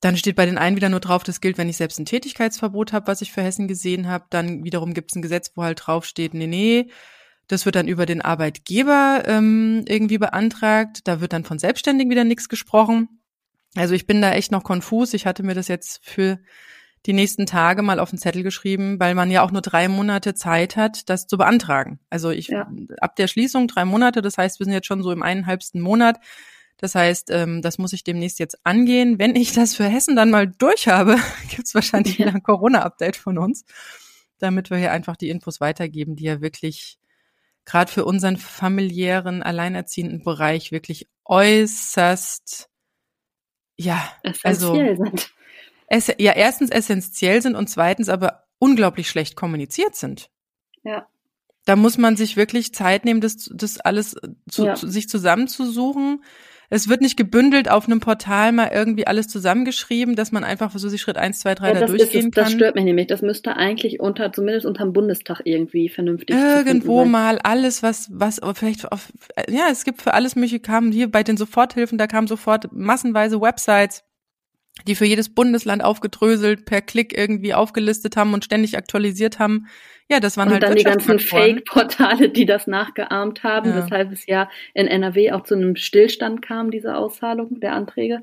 [0.00, 2.92] dann steht bei den einen wieder nur drauf, das gilt, wenn ich selbst ein Tätigkeitsverbot
[2.92, 4.24] habe, was ich für Hessen gesehen habe.
[4.30, 6.88] Dann wiederum gibt's ein Gesetz, wo halt drauf steht, nee, nee,
[7.46, 11.00] das wird dann über den Arbeitgeber ähm, irgendwie beantragt.
[11.04, 13.21] Da wird dann von Selbstständigen wieder nichts gesprochen.
[13.74, 15.14] Also ich bin da echt noch konfus.
[15.14, 16.38] Ich hatte mir das jetzt für
[17.06, 20.34] die nächsten Tage mal auf den Zettel geschrieben, weil man ja auch nur drei Monate
[20.34, 21.98] Zeit hat, das zu beantragen.
[22.10, 22.70] Also ich ja.
[23.00, 26.20] ab der Schließung drei Monate, das heißt, wir sind jetzt schon so im eineinhalbsten Monat.
[26.76, 29.18] Das heißt, ähm, das muss ich demnächst jetzt angehen.
[29.18, 31.16] Wenn ich das für Hessen dann mal durch habe,
[31.48, 33.64] gibt's wahrscheinlich wieder ein Corona-Update von uns,
[34.38, 36.98] damit wir hier einfach die Infos weitergeben, die ja wirklich
[37.64, 42.68] gerade für unseren familiären, alleinerziehenden Bereich wirklich äußerst
[43.76, 45.32] ja, essentiell also, sind.
[45.86, 50.30] Es, ja, erstens essentiell sind und zweitens aber unglaublich schlecht kommuniziert sind.
[50.84, 51.06] Ja.
[51.64, 54.16] Da muss man sich wirklich Zeit nehmen, das, das alles
[54.48, 54.74] zu, ja.
[54.74, 56.24] zu, sich zusammenzusuchen.
[56.72, 60.88] Es wird nicht gebündelt auf einem Portal mal irgendwie alles zusammengeschrieben, dass man einfach so
[60.88, 62.44] sich Schritt eins, zwei, drei ja, da durchgehen kann.
[62.44, 63.08] Das stört mich nämlich.
[63.08, 68.90] Das müsste eigentlich unter, zumindest unterm Bundestag irgendwie vernünftig Irgendwo mal alles, was, was, vielleicht
[68.90, 69.12] auf,
[69.50, 73.38] ja, es gibt für alles mögliche, kamen hier bei den Soforthilfen, da kamen sofort massenweise
[73.38, 74.02] Websites,
[74.86, 79.66] die für jedes Bundesland aufgedröselt, per Klick irgendwie aufgelistet haben und ständig aktualisiert haben.
[80.10, 83.76] Ja, das waren und halt dann die ganzen Fake-Portale, die das nachgeahmt haben, ja.
[83.76, 88.20] weshalb es ja in NRW auch zu einem Stillstand kam, diese Auszahlung der Anträge,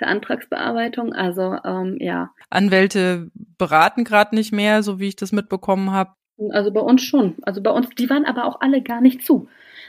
[0.00, 1.12] der Antragsbearbeitung.
[1.12, 2.30] Also ähm, ja.
[2.50, 6.12] Anwälte beraten gerade nicht mehr, so wie ich das mitbekommen habe.
[6.50, 7.36] Also bei uns schon.
[7.42, 9.48] Also bei uns, die waren aber auch alle gar nicht zu.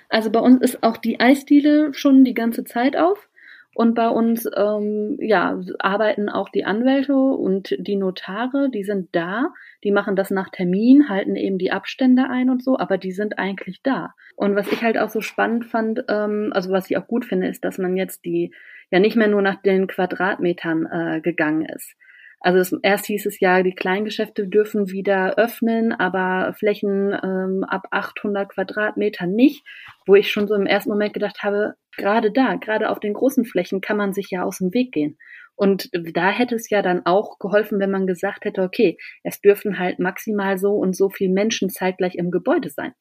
[0.09, 3.28] Also bei uns ist auch die Eisdiele schon die ganze Zeit auf.
[3.75, 9.53] Und bei uns ähm, ja, arbeiten auch die Anwälte und die Notare, die sind da,
[9.83, 13.37] die machen das nach Termin, halten eben die Abstände ein und so, aber die sind
[13.39, 14.15] eigentlich da.
[14.35, 17.47] Und was ich halt auch so spannend fand, ähm, also was ich auch gut finde,
[17.47, 18.51] ist, dass man jetzt die
[18.91, 21.95] ja nicht mehr nur nach den Quadratmetern äh, gegangen ist.
[22.41, 27.87] Also es, erst hieß es ja, die Kleingeschäfte dürfen wieder öffnen, aber Flächen ähm, ab
[27.91, 29.65] 800 Quadratmetern nicht,
[30.05, 33.43] wo ich schon so im ersten Moment gedacht habe, gerade da, gerade auf den großen
[33.43, 35.17] Flächen kann man sich ja aus dem Weg gehen.
[35.55, 39.77] Und da hätte es ja dann auch geholfen, wenn man gesagt hätte, okay, es dürfen
[39.77, 42.93] halt maximal so und so viel Menschen zeitgleich im Gebäude sein.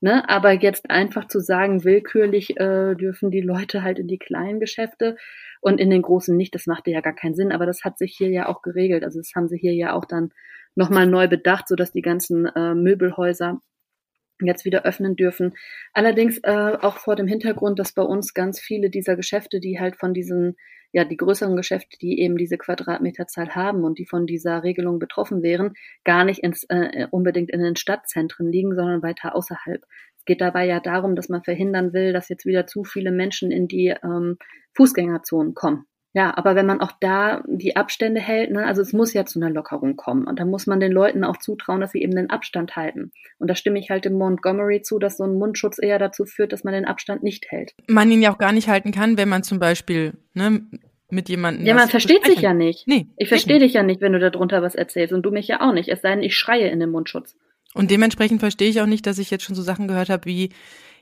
[0.00, 0.28] Ne?
[0.28, 5.16] Aber jetzt einfach zu sagen, willkürlich äh, dürfen die Leute halt in die kleinen Geschäfte,
[5.64, 6.54] und in den großen nicht.
[6.54, 9.02] Das machte ja gar keinen Sinn, aber das hat sich hier ja auch geregelt.
[9.02, 10.30] Also das haben sie hier ja auch dann
[10.74, 13.60] nochmal neu bedacht, sodass die ganzen äh, Möbelhäuser
[14.42, 15.54] jetzt wieder öffnen dürfen.
[15.94, 19.96] Allerdings äh, auch vor dem Hintergrund, dass bei uns ganz viele dieser Geschäfte, die halt
[19.96, 20.56] von diesen
[20.94, 25.42] ja die größeren Geschäfte, die eben diese Quadratmeterzahl haben und die von dieser Regelung betroffen
[25.42, 29.82] wären, gar nicht ins, äh, unbedingt in den Stadtzentren liegen, sondern weiter außerhalb.
[30.16, 33.50] Es geht dabei ja darum, dass man verhindern will, dass jetzt wieder zu viele Menschen
[33.50, 34.38] in die ähm,
[34.76, 35.86] Fußgängerzonen kommen.
[36.14, 39.40] Ja, aber wenn man auch da die Abstände hält, ne, also es muss ja zu
[39.40, 40.28] einer Lockerung kommen.
[40.28, 43.10] Und da muss man den Leuten auch zutrauen, dass sie eben den Abstand halten.
[43.40, 46.52] Und da stimme ich halt dem Montgomery zu, dass so ein Mundschutz eher dazu führt,
[46.52, 47.74] dass man den Abstand nicht hält.
[47.88, 50.62] Man ihn ja auch gar nicht halten kann, wenn man zum Beispiel ne,
[51.10, 51.66] mit jemandem.
[51.66, 52.86] Ja, man versteht sich ja nicht.
[52.86, 55.12] Nee, ich verstehe dich ja nicht, wenn du darunter was erzählst.
[55.12, 55.88] Und du mich ja auch nicht.
[55.88, 57.36] Es sei denn, ich schreie in den Mundschutz.
[57.74, 60.50] Und dementsprechend verstehe ich auch nicht, dass ich jetzt schon so Sachen gehört habe wie,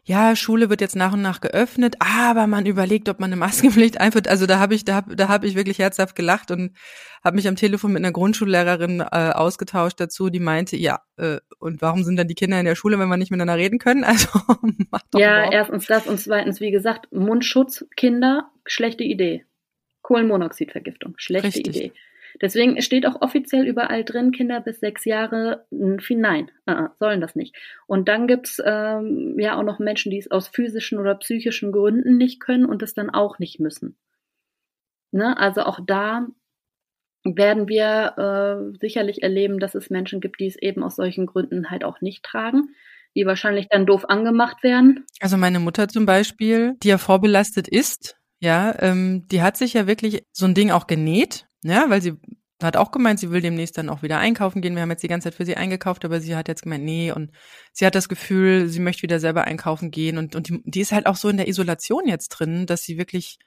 [0.05, 3.99] ja, Schule wird jetzt nach und nach geöffnet, aber man überlegt, ob man eine Maskenpflicht
[4.01, 4.27] einführt.
[4.27, 6.77] Also da habe ich, da habe da hab ich wirklich herzhaft gelacht und
[7.23, 11.81] habe mich am Telefon mit einer Grundschullehrerin äh, ausgetauscht dazu, die meinte, ja, äh, und
[11.83, 14.03] warum sind dann die Kinder in der Schule, wenn wir nicht miteinander reden können?
[14.13, 14.29] Also
[14.91, 15.55] macht doch Ja, überhaupt.
[15.55, 19.45] erstens das und zweitens, wie gesagt, Mundschutz, Kinder, schlechte Idee.
[20.03, 21.67] Kohlenmonoxidvergiftung, schlechte Richtig.
[21.69, 21.93] Idee.
[22.41, 27.57] Deswegen steht auch offiziell überall drin, Kinder bis sechs Jahre, nein, uh, sollen das nicht.
[27.87, 32.17] Und dann gibt's ähm, ja auch noch Menschen, die es aus physischen oder psychischen Gründen
[32.17, 33.97] nicht können und es dann auch nicht müssen.
[35.13, 35.37] Ne?
[35.37, 36.27] Also auch da
[37.25, 41.71] werden wir äh, sicherlich erleben, dass es Menschen gibt, die es eben aus solchen Gründen
[41.71, 42.75] halt auch nicht tragen,
[43.15, 45.05] die wahrscheinlich dann doof angemacht werden.
[45.21, 49.87] Also meine Mutter zum Beispiel, die ja vorbelastet ist, ja, ähm, die hat sich ja
[49.87, 52.15] wirklich so ein Ding auch genäht ja, weil sie
[52.63, 54.75] hat auch gemeint, sie will demnächst dann auch wieder einkaufen gehen.
[54.75, 57.11] Wir haben jetzt die ganze Zeit für sie eingekauft, aber sie hat jetzt gemeint, nee,
[57.13, 57.33] und
[57.73, 60.19] sie hat das Gefühl, sie möchte wieder selber einkaufen gehen.
[60.19, 62.99] Und, und die, die ist halt auch so in der Isolation jetzt drin, dass sie
[62.99, 63.39] wirklich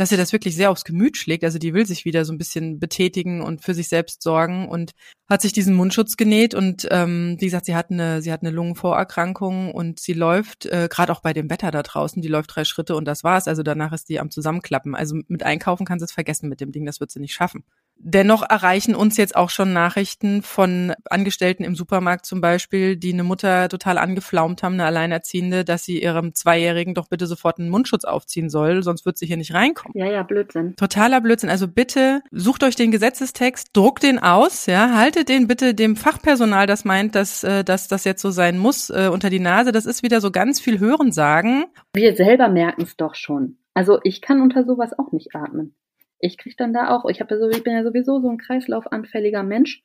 [0.00, 1.44] dass ihr das wirklich sehr aufs Gemüt schlägt.
[1.44, 4.92] Also die will sich wieder so ein bisschen betätigen und für sich selbst sorgen und
[5.28, 8.50] hat sich diesen Mundschutz genäht und ähm, wie gesagt, sie hat eine, sie hat eine
[8.50, 12.64] Lungenvorerkrankung und sie läuft, äh, gerade auch bei dem Wetter da draußen, die läuft drei
[12.64, 13.46] Schritte und das war's.
[13.46, 14.94] Also danach ist die am Zusammenklappen.
[14.94, 17.64] Also mit Einkaufen kann sie es vergessen mit dem Ding, das wird sie nicht schaffen.
[18.02, 23.24] Dennoch erreichen uns jetzt auch schon Nachrichten von Angestellten im Supermarkt zum Beispiel, die eine
[23.24, 28.04] Mutter total angeflaumt haben, eine Alleinerziehende, dass sie ihrem Zweijährigen doch bitte sofort einen Mundschutz
[28.04, 29.92] aufziehen soll, sonst wird sie hier nicht reinkommen.
[29.94, 30.76] Ja, ja, Blödsinn.
[30.76, 31.50] Totaler Blödsinn.
[31.50, 36.66] Also bitte sucht euch den Gesetzestext, druckt den aus, ja, haltet den bitte dem Fachpersonal,
[36.66, 39.72] das meint, dass, äh, dass das jetzt so sein muss, äh, unter die Nase.
[39.72, 41.66] Das ist wieder so ganz viel Hören sagen.
[41.92, 43.58] Wir selber merken es doch schon.
[43.74, 45.74] Also ich kann unter sowas auch nicht atmen.
[46.20, 48.38] Ich krieg dann da auch, ich habe ja so, ich bin ja sowieso so ein
[48.38, 49.82] kreislaufanfälliger Mensch.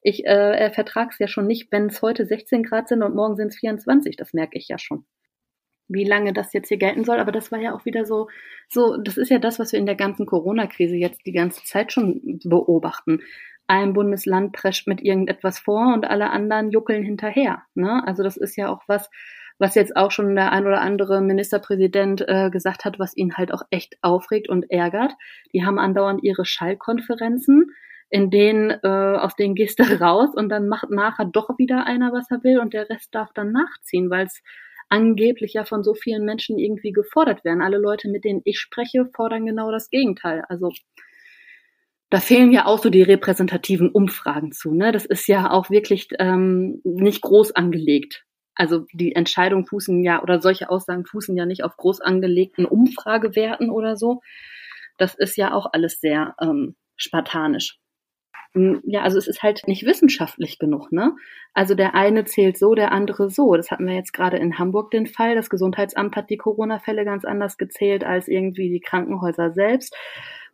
[0.00, 3.48] Ich äh, vertrag's ja schon nicht, wenn es heute 16 Grad sind und morgen sind
[3.48, 4.16] es 24.
[4.16, 5.04] Das merke ich ja schon.
[5.88, 8.28] Wie lange das jetzt hier gelten soll, aber das war ja auch wieder so,
[8.68, 11.92] so, das ist ja das, was wir in der ganzen Corona-Krise jetzt die ganze Zeit
[11.92, 13.20] schon beobachten.
[13.66, 17.62] Ein Bundesland prescht mit irgendetwas vor und alle anderen juckeln hinterher.
[17.74, 18.02] Ne?
[18.06, 19.10] Also das ist ja auch was,
[19.58, 23.52] was jetzt auch schon der ein oder andere Ministerpräsident äh, gesagt hat, was ihn halt
[23.52, 25.12] auch echt aufregt und ärgert.
[25.52, 27.72] Die haben andauernd ihre Schallkonferenzen,
[28.08, 32.12] in denen, äh, aus denen gehst du raus und dann macht nachher doch wieder einer,
[32.12, 34.42] was er will und der Rest darf dann nachziehen, weil es
[34.88, 37.60] angeblich ja von so vielen Menschen irgendwie gefordert werden.
[37.60, 40.44] Alle Leute, mit denen ich spreche, fordern genau das Gegenteil.
[40.48, 40.72] Also
[42.10, 44.72] da fehlen ja auch so die repräsentativen Umfragen zu.
[44.72, 44.92] Ne?
[44.92, 48.24] Das ist ja auch wirklich ähm, nicht groß angelegt
[48.58, 53.70] also die Entscheidung fußen ja oder solche Aussagen fußen ja nicht auf groß angelegten Umfragewerten
[53.70, 54.20] oder so.
[54.98, 57.78] Das ist ja auch alles sehr ähm, spartanisch.
[58.54, 61.14] Hm, ja, also es ist halt nicht wissenschaftlich genug, ne?
[61.54, 63.54] Also der eine zählt so, der andere so.
[63.54, 65.34] Das hatten wir jetzt gerade in Hamburg den Fall.
[65.36, 69.94] Das Gesundheitsamt hat die Corona-Fälle ganz anders gezählt als irgendwie die Krankenhäuser selbst.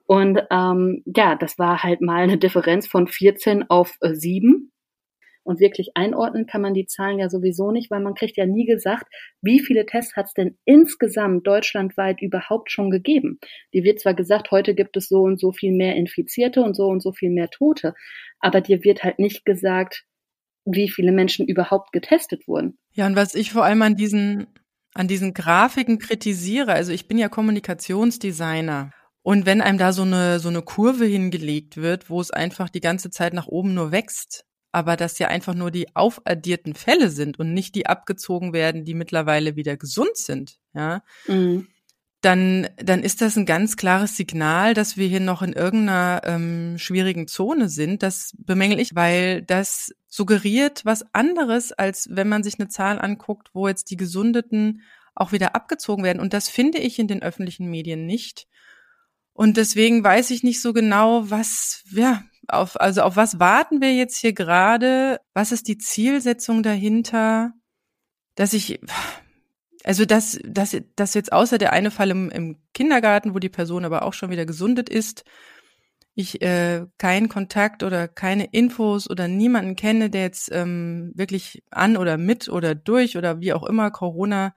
[0.06, 4.70] Und ähm, ja, das war halt mal eine Differenz von 14 auf äh, 7.
[5.44, 8.64] Und wirklich einordnen kann man die Zahlen ja sowieso nicht, weil man kriegt ja nie
[8.64, 9.06] gesagt,
[9.42, 13.38] wie viele Tests hat es denn insgesamt deutschlandweit überhaupt schon gegeben.
[13.74, 16.86] Die wird zwar gesagt, heute gibt es so und so viel mehr Infizierte und so
[16.86, 17.94] und so viel mehr Tote,
[18.40, 20.04] aber dir wird halt nicht gesagt,
[20.64, 22.78] wie viele Menschen überhaupt getestet wurden.
[22.92, 24.46] Ja, und was ich vor allem an diesen,
[24.94, 28.92] an diesen Grafiken kritisiere, also ich bin ja Kommunikationsdesigner.
[29.22, 32.80] Und wenn einem da so eine, so eine Kurve hingelegt wird, wo es einfach die
[32.80, 37.38] ganze Zeit nach oben nur wächst, aber dass ja einfach nur die aufaddierten Fälle sind
[37.38, 41.68] und nicht die abgezogen werden, die mittlerweile wieder gesund sind, ja, mhm.
[42.20, 46.76] dann, dann ist das ein ganz klares Signal, dass wir hier noch in irgendeiner ähm,
[46.76, 48.02] schwierigen Zone sind.
[48.02, 53.50] Das bemängel ich, weil das suggeriert was anderes, als wenn man sich eine Zahl anguckt,
[53.52, 54.82] wo jetzt die Gesundeten
[55.14, 56.18] auch wieder abgezogen werden.
[56.20, 58.48] Und das finde ich in den öffentlichen Medien nicht.
[59.32, 63.94] Und deswegen weiß ich nicht so genau, was, ja, auf, also auf was warten wir
[63.94, 65.20] jetzt hier gerade?
[65.34, 67.52] Was ist die Zielsetzung dahinter?
[68.34, 68.80] Dass ich,
[69.84, 73.84] also das, das, das jetzt außer der eine Fall im, im Kindergarten, wo die Person
[73.84, 75.24] aber auch schon wieder gesundet ist,
[76.14, 81.96] ich äh, keinen Kontakt oder keine Infos oder niemanden kenne, der jetzt ähm, wirklich an
[81.96, 84.54] oder mit oder durch oder wie auch immer Corona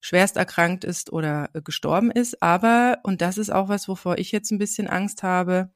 [0.00, 2.42] schwerst erkrankt ist oder äh, gestorben ist.
[2.42, 5.70] Aber, und das ist auch was, wovor ich jetzt ein bisschen Angst habe,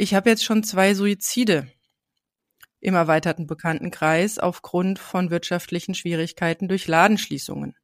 [0.00, 1.68] ich habe jetzt schon zwei Suizide
[2.80, 7.74] im erweiterten Bekanntenkreis aufgrund von wirtschaftlichen Schwierigkeiten durch Ladenschließungen.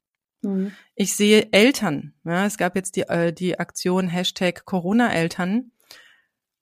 [0.40, 0.72] Mhm.
[0.94, 2.14] Ich sehe Eltern.
[2.24, 5.72] Ja, es gab jetzt die, äh, die Aktion Hashtag Corona-Eltern,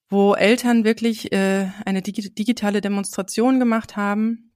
[0.09, 4.51] wo Eltern wirklich äh, eine dig digitale Demonstration gemacht haben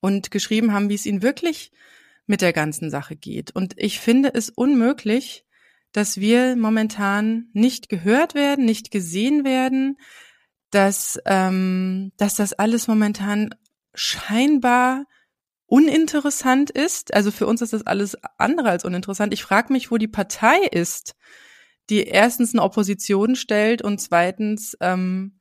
[0.00, 1.70] und geschrieben haben, wie es ihnen wirklich
[2.26, 3.50] mit der ganzen Sache geht.
[3.50, 5.44] Und ich finde es unmöglich,
[5.92, 9.96] dass wir momentan nicht gehört werden, nicht gesehen werden,
[10.70, 13.54] dass, ähm, dass das alles momentan
[13.94, 15.04] scheinbar
[15.66, 17.14] uninteressant ist.
[17.14, 19.32] Also für uns ist das alles andere als uninteressant.
[19.32, 21.14] Ich frage mich, wo die Partei ist,
[21.90, 25.40] die erstens eine Opposition stellt und zweitens ähm,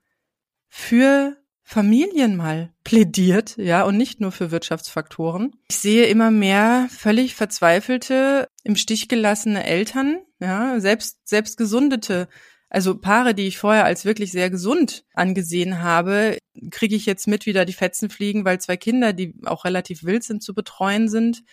[0.70, 1.38] für
[1.70, 5.54] Familien mal plädiert, ja, und nicht nur für Wirtschaftsfaktoren.
[5.68, 12.30] Ich sehe immer mehr völlig verzweifelte, im Stich gelassene Eltern, ja, selbst, selbst gesundete,
[12.70, 16.38] also Paare, die ich vorher als wirklich sehr gesund angesehen habe,
[16.72, 20.06] kriege ich jetzt mit, wie da die Fetzen fliegen, weil zwei Kinder, die auch relativ
[20.06, 21.44] wild sind, zu betreuen sind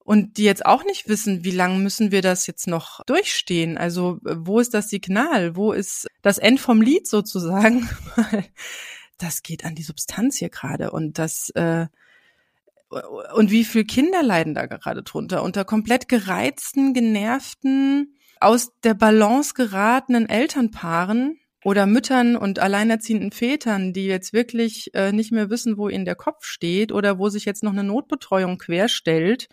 [0.00, 3.78] und die jetzt auch nicht wissen, wie lange müssen wir das jetzt noch durchstehen.
[3.78, 5.54] Also wo ist das Signal?
[5.54, 7.88] Wo ist das End vom Lied sozusagen?
[9.18, 11.86] das geht an die Substanz hier gerade und das äh,
[13.34, 19.54] und wie viel Kinder leiden da gerade drunter unter komplett gereizten, genervten, aus der Balance
[19.54, 25.88] geratenen Elternpaaren oder Müttern und alleinerziehenden Vätern, die jetzt wirklich äh, nicht mehr wissen, wo
[25.88, 29.48] ihnen der Kopf steht oder wo sich jetzt noch eine Notbetreuung querstellt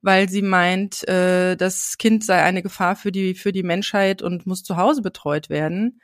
[0.00, 4.46] weil sie meint, äh, das Kind sei eine Gefahr für die, für die Menschheit und
[4.46, 6.00] muss zu Hause betreut werden.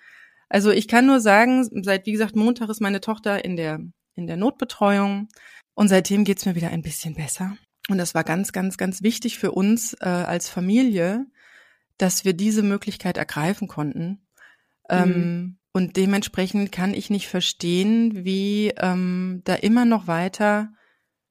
[0.49, 3.81] Also ich kann nur sagen, seit, wie gesagt, Montag ist meine Tochter in der,
[4.15, 5.29] in der Notbetreuung
[5.75, 7.57] und seitdem geht's mir wieder ein bisschen besser.
[7.89, 11.27] Und das war ganz, ganz, ganz wichtig für uns äh, als Familie,
[11.99, 14.27] dass wir diese Möglichkeit ergreifen konnten.
[14.89, 15.15] Ähm, mhm.
[15.15, 20.73] Ähm, und dementsprechend kann ich nicht verstehen, wie ähm, da immer noch weiter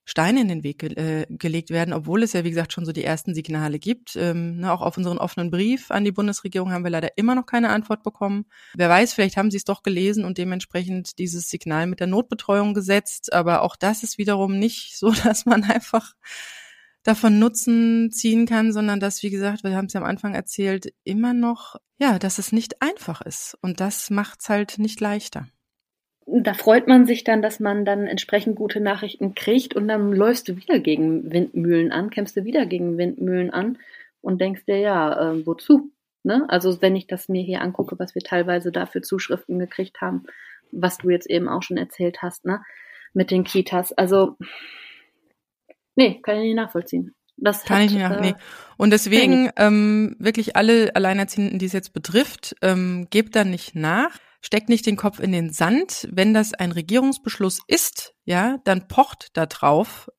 [0.06, 2.92] Steine in den Weg ge äh, gelegt werden, obwohl es ja, wie gesagt, schon so
[2.92, 4.16] die ersten Signale gibt.
[4.18, 7.46] Ähm, ne, auch auf unseren offenen Brief an die Bundesregierung haben wir leider immer noch
[7.46, 8.46] keine Antwort bekommen.
[8.76, 12.74] Wer weiß, vielleicht haben sie es doch gelesen und dementsprechend dieses Signal mit der Notbetreuung
[12.74, 13.32] gesetzt.
[13.32, 16.14] Aber auch das ist wiederum nicht so, dass man einfach
[17.04, 20.94] davon Nutzen ziehen kann, sondern dass, wie gesagt, wir haben es ja am Anfang erzählt,
[21.04, 23.58] immer noch, ja, dass es nicht einfach ist.
[23.62, 25.48] Und das macht es halt nicht leichter
[26.26, 30.48] da freut man sich dann, dass man dann entsprechend gute Nachrichten kriegt und dann läufst
[30.48, 33.78] du wieder gegen Windmühlen an, kämpfst du wieder gegen Windmühlen an
[34.22, 35.92] und denkst dir, ja, äh, wozu?
[36.24, 36.46] Ne?
[36.48, 40.24] Also wenn ich das mir hier angucke, was wir teilweise dafür Zuschriften gekriegt haben,
[40.72, 42.62] was du jetzt eben auch schon erzählt hast, ne?
[43.14, 43.94] Mit den Kitas.
[43.94, 44.38] Also,
[45.96, 47.14] nee, kann ich nicht nachvollziehen.
[47.38, 48.36] Das kann hat, ich nicht äh, nee.
[48.78, 54.18] Und deswegen ähm, wirklich alle Alleinerziehenden, die es jetzt betrifft, ähm, gebt da nicht nach
[54.44, 56.08] steckt nicht den Kopf in den Sand.
[56.12, 60.10] Wenn das ein Regierungsbeschluss ist, ja, dann pocht da drauf,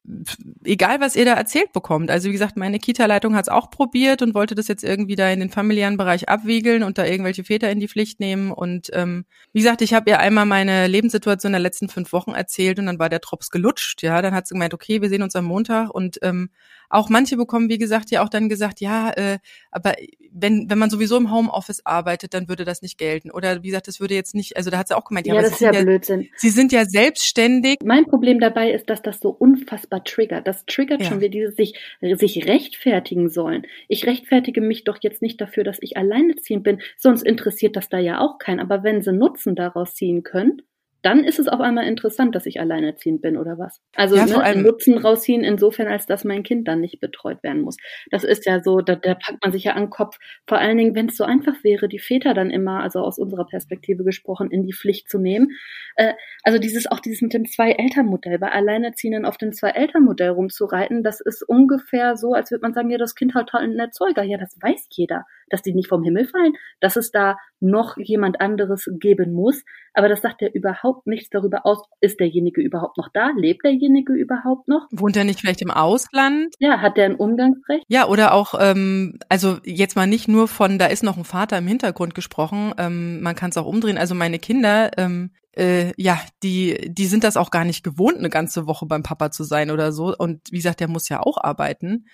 [0.65, 2.11] egal was ihr da erzählt bekommt.
[2.11, 5.29] Also wie gesagt, meine Kita-Leitung hat es auch probiert und wollte das jetzt irgendwie da
[5.29, 8.51] in den familiären Bereich abwiegeln und da irgendwelche Väter in die Pflicht nehmen.
[8.51, 12.79] Und ähm, wie gesagt, ich habe ihr einmal meine Lebenssituation der letzten fünf Wochen erzählt
[12.79, 14.03] und dann war der Drops gelutscht.
[14.03, 16.51] Ja, dann hat sie gemeint, okay, wir sehen uns am Montag und ähm,
[16.95, 19.39] auch manche bekommen, wie gesagt, ja auch dann gesagt, ja, äh,
[19.71, 19.95] aber
[20.31, 23.31] wenn, wenn man sowieso im Homeoffice arbeitet, dann würde das nicht gelten.
[23.31, 25.43] Oder wie gesagt, das würde jetzt nicht, also da hat sie auch gemeint, ja, ja
[25.43, 26.29] das ist ja Blödsinn.
[26.37, 27.79] Sie sind ja selbstständig.
[27.85, 30.47] Mein Problem dabei ist, dass das so unfassbar triggert.
[30.47, 31.09] Das triggert ja.
[31.09, 33.67] schon wieder dieses sich, sich rechtfertigen sollen.
[33.89, 37.99] Ich rechtfertige mich doch jetzt nicht dafür, dass ich alleineziehend bin, sonst interessiert das da
[37.99, 38.61] ja auch keinen.
[38.61, 40.63] Aber wenn sie Nutzen daraus ziehen können,
[41.05, 43.83] dann ist es auf einmal interessant, dass ich alleinerziehend bin oder was.
[43.95, 47.77] Also ja, ne, Nutzen rausziehen insofern, als dass mein Kind dann nicht betreut werden muss.
[48.11, 50.17] Das ist ja so, da, da packt man sich ja an den Kopf.
[50.47, 53.45] Vor allen Dingen, wenn es so einfach wäre, die Väter dann immer, also aus unserer
[53.45, 55.51] Perspektive gesprochen, in die Pflicht zu nehmen.
[55.97, 61.21] Äh, also dieses auch dieses mit dem Zwei-Eltern-Modell, bei Alleinerziehenden auf dem Zwei-Eltern-Modell rumzureiten, das
[61.21, 64.23] ist ungefähr so, als würde man sagen, ja, das Kind hat halt einen Erzeuger.
[64.23, 68.41] Ja, das weiß jeder, dass die nicht vom Himmel fallen, dass es da noch jemand
[68.41, 69.63] anderes geben muss.
[69.95, 73.31] Aber das sagt ja überhaupt nichts darüber aus, ist derjenige überhaupt noch da?
[73.37, 74.87] Lebt derjenige überhaupt noch?
[74.91, 76.55] Wohnt er nicht vielleicht im Ausland?
[76.59, 77.85] Ja, hat der ein Umgangsrecht?
[77.89, 81.59] Ja, oder auch, ähm, also jetzt mal nicht nur von, da ist noch ein Vater
[81.59, 83.99] im Hintergrund gesprochen, ähm, man kann es auch umdrehen.
[83.99, 88.31] Also meine Kinder, ähm, äh, ja, die, die sind das auch gar nicht gewohnt, eine
[88.31, 90.15] ganze Woche beim Papa zu sein oder so.
[90.17, 92.07] Und wie gesagt, der muss ja auch arbeiten.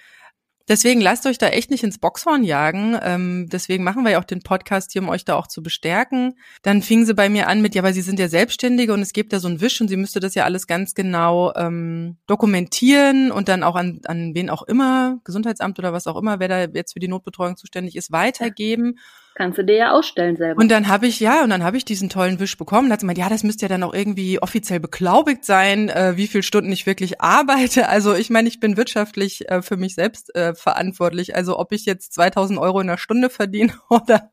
[0.71, 2.97] Deswegen lasst euch da echt nicht ins Boxhorn jagen.
[3.03, 6.39] Ähm, deswegen machen wir ja auch den Podcast hier, um euch da auch zu bestärken.
[6.63, 9.13] Dann fingen sie bei mir an mit, ja, weil sie sind ja Selbstständige und es
[9.13, 13.33] gibt ja so ein Wisch und sie müsste das ja alles ganz genau ähm, dokumentieren
[13.33, 16.61] und dann auch an, an wen auch immer, Gesundheitsamt oder was auch immer, wer da
[16.73, 18.95] jetzt für die Notbetreuung zuständig ist, weitergeben.
[18.97, 19.03] Ja.
[19.41, 20.61] Kannst du dir ja ausstellen selber.
[20.61, 22.91] Und dann habe ich, ja, und dann habe ich diesen tollen Wisch bekommen.
[22.91, 26.19] Da hat sie gemeint, ja, das müsste ja dann auch irgendwie offiziell beglaubigt sein, äh,
[26.19, 27.89] wie viele Stunden ich wirklich arbeite.
[27.91, 31.35] Also ich meine, ich bin wirtschaftlich äh, für mich selbst äh, verantwortlich.
[31.35, 34.31] Also ob ich jetzt 2000 Euro in der Stunde verdiene oder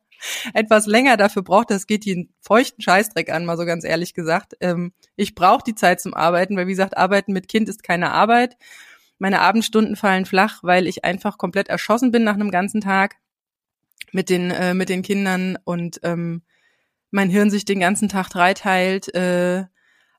[0.53, 4.55] etwas länger dafür brauche, das geht den feuchten Scheißdreck an, mal so ganz ehrlich gesagt.
[4.59, 8.11] Ähm, ich brauche die Zeit zum Arbeiten, weil wie gesagt, Arbeiten mit Kind ist keine
[8.11, 8.57] Arbeit.
[9.19, 13.15] Meine Abendstunden fallen flach, weil ich einfach komplett erschossen bin nach einem ganzen Tag
[14.11, 16.41] mit den, äh, mit den Kindern und ähm,
[17.11, 19.65] mein Hirn sich den ganzen Tag dreiteilt, äh,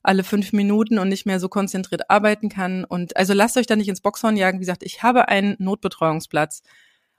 [0.01, 2.85] alle fünf Minuten und nicht mehr so konzentriert arbeiten kann.
[2.85, 4.59] Und also lasst euch da nicht ins Boxhorn jagen.
[4.59, 6.61] Wie gesagt, ich habe einen Notbetreuungsplatz.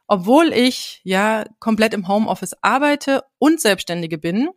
[0.07, 4.49] Obwohl ich ja komplett im Homeoffice arbeite und Selbstständige bin,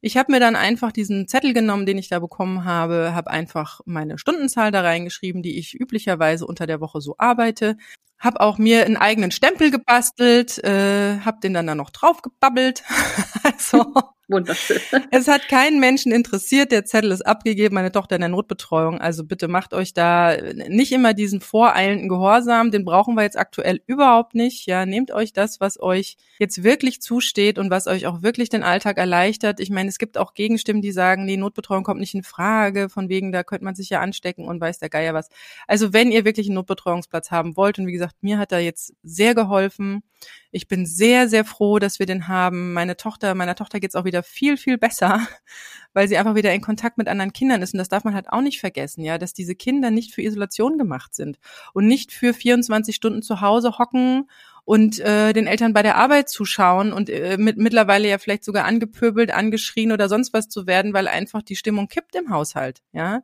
[0.00, 3.80] ich habe mir dann einfach diesen Zettel genommen, den ich da bekommen habe, habe einfach
[3.84, 7.76] meine Stundenzahl da reingeschrieben, die ich üblicherweise unter der Woche so arbeite,
[8.18, 12.82] habe auch mir einen eigenen Stempel gebastelt, äh, habe den dann da noch drauf gebabbelt.
[13.42, 13.94] also
[14.30, 14.80] Wunderschön.
[15.10, 16.70] Es hat keinen Menschen interessiert.
[16.70, 19.00] Der Zettel ist abgegeben, meine Tochter in der Notbetreuung.
[19.00, 20.36] Also bitte macht euch da
[20.68, 22.70] nicht immer diesen voreilenden Gehorsam.
[22.70, 24.66] Den brauchen wir jetzt aktuell überhaupt nicht.
[24.66, 28.62] Ja, nehmt euch das, was euch jetzt wirklich zusteht und was euch auch wirklich den
[28.62, 29.58] Alltag erleichtert.
[29.58, 32.88] Ich meine, es gibt auch Gegenstimmen, die sagen, die Notbetreuung kommt nicht in Frage.
[32.88, 35.28] Von wegen, da könnte man sich ja anstecken und weiß der Geier was.
[35.66, 38.94] Also wenn ihr wirklich einen Notbetreuungsplatz haben wollt und wie gesagt, mir hat da jetzt
[39.02, 40.02] sehr geholfen.
[40.50, 42.72] Ich bin sehr, sehr froh, dass wir den haben.
[42.72, 45.26] Meine Tochter, meiner Tochter geht's auch wieder viel, viel besser,
[45.92, 47.74] weil sie einfach wieder in Kontakt mit anderen Kindern ist.
[47.74, 50.78] Und das darf man halt auch nicht vergessen, ja, dass diese Kinder nicht für Isolation
[50.78, 51.38] gemacht sind
[51.72, 54.28] und nicht für 24 Stunden zu Hause hocken
[54.64, 58.66] und äh, den Eltern bei der Arbeit zuschauen und äh, mit, mittlerweile ja vielleicht sogar
[58.66, 63.22] angepöbelt, angeschrien oder sonst was zu werden, weil einfach die Stimmung kippt im Haushalt, ja.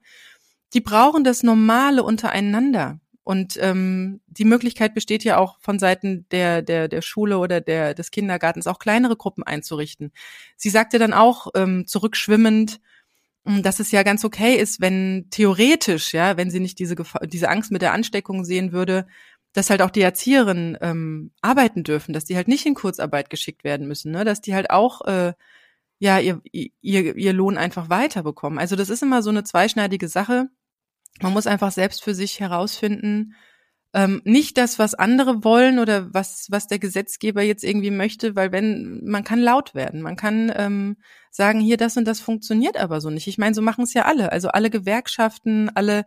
[0.75, 2.99] Die brauchen das Normale untereinander.
[3.27, 7.93] Und ähm, die Möglichkeit besteht ja auch von Seiten der, der, der Schule oder der,
[7.93, 10.13] des Kindergartens auch kleinere Gruppen einzurichten.
[10.57, 12.79] Sie sagte dann auch ähm, zurückschwimmend,
[13.45, 17.27] hm, dass es ja ganz okay ist, wenn theoretisch, ja, wenn sie nicht diese, Gefahr,
[17.27, 19.09] diese Angst mit der Ansteckung sehen würde,
[19.53, 23.65] dass halt auch die Erzieherinnen ähm, arbeiten dürfen, dass die halt nicht in Kurzarbeit geschickt
[23.65, 24.25] werden müssen, ne?
[24.25, 25.33] dass die halt auch äh,
[25.99, 28.61] ja ihr, ihr, ihr Lohn einfach weiterbekommen.
[28.61, 30.49] Also das ist immer so eine zweischneidige Sache
[31.21, 33.35] man muss einfach selbst für sich herausfinden,
[33.95, 38.53] ähm, nicht das, was andere wollen oder was, was der Gesetzgeber jetzt irgendwie möchte, weil
[38.53, 40.97] wenn, man kann laut werden, man kann ähm,
[41.31, 43.27] sagen, hier, das und das funktioniert aber so nicht.
[43.27, 44.33] Ich meine, so machen es ja alle.
[44.33, 46.05] Also alle Gewerkschaften, alle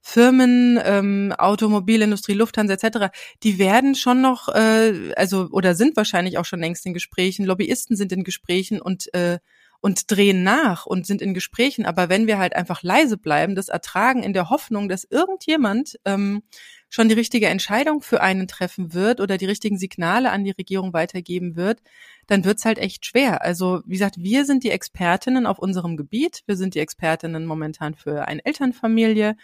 [0.00, 6.44] Firmen, ähm, Automobilindustrie, Lufthansa etc., die werden schon noch, äh, also oder sind wahrscheinlich auch
[6.44, 9.38] schon längst in Gesprächen, Lobbyisten sind in Gesprächen und äh,
[9.82, 11.84] und drehen nach und sind in Gesprächen.
[11.84, 16.44] Aber wenn wir halt einfach leise bleiben, das ertragen in der Hoffnung, dass irgendjemand ähm,
[16.88, 20.92] schon die richtige Entscheidung für einen treffen wird oder die richtigen Signale an die Regierung
[20.92, 21.80] weitergeben wird,
[22.28, 23.42] dann wird's halt echt schwer.
[23.42, 26.42] Also wie gesagt, wir sind die Expertinnen auf unserem Gebiet.
[26.46, 29.34] Wir sind die Expertinnen momentan für eine Elternfamilie.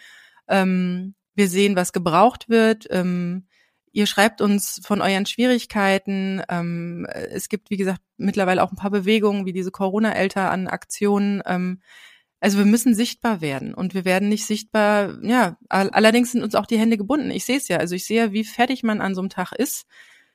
[0.47, 2.87] Ähm, wir sehen, was gebraucht wird.
[2.91, 3.45] Ähm,
[3.91, 6.41] Ihr schreibt uns von euren Schwierigkeiten.
[6.49, 11.41] Ähm, es gibt, wie gesagt, mittlerweile auch ein paar Bewegungen wie diese Corona-Elter an Aktionen.
[11.45, 11.81] Ähm,
[12.39, 16.65] also wir müssen sichtbar werden und wir werden nicht sichtbar, ja, allerdings sind uns auch
[16.65, 17.31] die Hände gebunden.
[17.31, 19.85] Ich sehe es ja, also ich sehe, wie fertig man an so einem Tag ist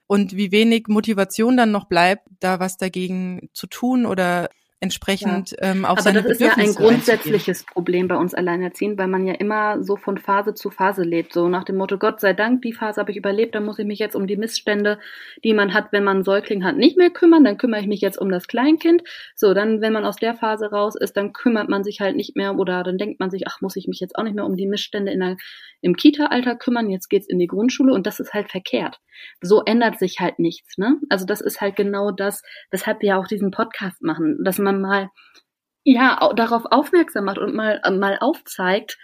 [0.07, 4.51] und wie wenig Motivation dann noch bleibt, da was dagegen zu tun oder
[4.85, 5.73] entsprechend ja.
[5.73, 9.27] ähm, auch Aber seine das ist ja ein grundsätzliches Problem bei uns Alleinerziehend, weil man
[9.27, 11.33] ja immer so von Phase zu Phase lebt.
[11.33, 13.87] So nach dem Motto, Gott sei Dank, die Phase habe ich überlebt, dann muss ich
[13.87, 14.99] mich jetzt um die Missstände,
[15.43, 17.43] die man hat, wenn man einen Säugling hat, nicht mehr kümmern.
[17.43, 19.03] Dann kümmere ich mich jetzt um das Kleinkind.
[19.35, 22.37] So, dann, wenn man aus der Phase raus ist, dann kümmert man sich halt nicht
[22.37, 24.57] mehr oder dann denkt man sich, ach, muss ich mich jetzt auch nicht mehr um
[24.57, 25.37] die Missstände in der,
[25.81, 29.01] im Kita-Alter kümmern, jetzt geht's in die Grundschule und das ist halt verkehrt.
[29.41, 30.99] So ändert sich halt nichts, ne?
[31.09, 34.74] Also das ist halt genau das, weshalb wir ja auch diesen Podcast machen, dass man
[34.81, 35.11] mal
[35.85, 38.99] ja darauf aufmerksam macht und mal mal aufzeigt,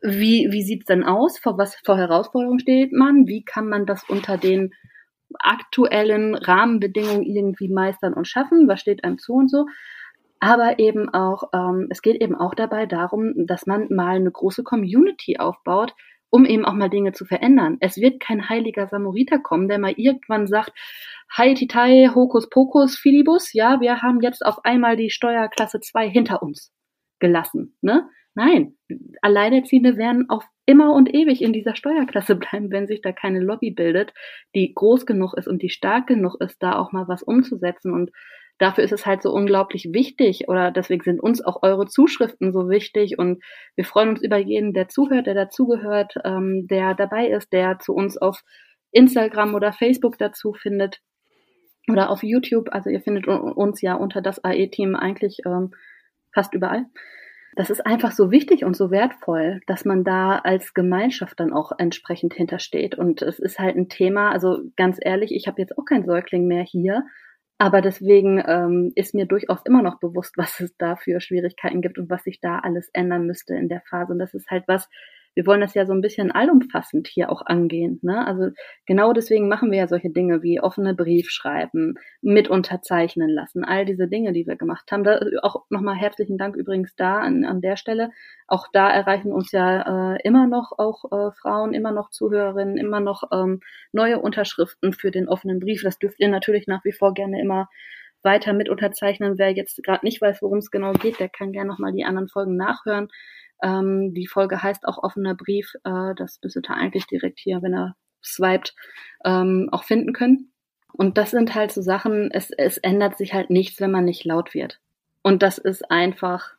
[0.00, 4.04] wie wie sieht's denn aus, vor was vor Herausforderungen steht man, wie kann man das
[4.08, 4.72] unter den
[5.38, 9.66] aktuellen Rahmenbedingungen irgendwie meistern und schaffen, was steht einem zu und so.
[10.40, 14.62] Aber eben auch, ähm, es geht eben auch dabei darum, dass man mal eine große
[14.62, 15.94] Community aufbaut,
[16.34, 17.76] um eben auch mal Dinge zu verändern.
[17.78, 20.72] Es wird kein heiliger Samariter kommen, der mal irgendwann sagt,
[21.30, 26.42] Hi Titai, Hokus Pokus, Filibus, ja, wir haben jetzt auf einmal die Steuerklasse 2 hinter
[26.42, 26.72] uns
[27.20, 27.76] gelassen.
[27.82, 28.08] Ne?
[28.34, 28.74] Nein,
[29.22, 33.70] Alleinerziehende werden auf immer und ewig in dieser Steuerklasse bleiben, wenn sich da keine Lobby
[33.70, 34.12] bildet,
[34.56, 37.92] die groß genug ist und die stark genug ist, da auch mal was umzusetzen.
[37.92, 38.10] Und
[38.58, 42.68] dafür ist es halt so unglaublich wichtig oder deswegen sind uns auch eure Zuschriften so
[42.68, 43.42] wichtig und
[43.76, 47.94] wir freuen uns über jeden, der zuhört, der dazugehört, ähm, der dabei ist, der zu
[47.94, 48.42] uns auf
[48.92, 51.00] Instagram oder Facebook dazu findet
[51.90, 52.68] oder auf YouTube.
[52.72, 55.72] Also ihr findet uns ja unter das AE-Team eigentlich ähm,
[56.32, 56.86] fast überall
[57.56, 61.72] das ist einfach so wichtig und so wertvoll, dass man da als Gemeinschaft dann auch
[61.78, 62.96] entsprechend hintersteht.
[62.96, 66.46] Und es ist halt ein Thema, also ganz ehrlich, ich habe jetzt auch keinen Säugling
[66.46, 67.04] mehr hier,
[67.58, 71.98] aber deswegen ähm, ist mir durchaus immer noch bewusst, was es da für Schwierigkeiten gibt
[71.98, 74.12] und was sich da alles ändern müsste in der Phase.
[74.12, 74.88] Und das ist halt was,
[75.34, 77.98] wir wollen das ja so ein bisschen allumfassend hier auch angehen.
[78.02, 78.26] Ne?
[78.26, 78.50] Also
[78.86, 83.84] genau deswegen machen wir ja solche Dinge wie offene Brief schreiben, mit unterzeichnen lassen, all
[83.84, 85.04] diese Dinge, die wir gemacht haben.
[85.04, 88.10] Da auch nochmal herzlichen Dank übrigens da an, an der Stelle.
[88.46, 93.00] Auch da erreichen uns ja äh, immer noch auch äh, Frauen, immer noch Zuhörerinnen, immer
[93.00, 93.60] noch ähm,
[93.92, 95.82] neue Unterschriften für den offenen Brief.
[95.82, 97.68] Das dürft ihr natürlich nach wie vor gerne immer
[98.22, 99.38] weiter mit unterzeichnen.
[99.38, 102.28] Wer jetzt gerade nicht weiß, worum es genau geht, der kann gerne nochmal die anderen
[102.28, 103.08] Folgen nachhören.
[103.62, 105.72] Ähm, die Folge heißt auch offener Brief.
[105.84, 108.74] Äh, das müsstet ihr eigentlich direkt hier, wenn er swiped,
[109.24, 110.52] ähm, auch finden können.
[110.92, 114.24] Und das sind halt so Sachen, es, es ändert sich halt nichts, wenn man nicht
[114.24, 114.80] laut wird.
[115.22, 116.54] Und das ist einfach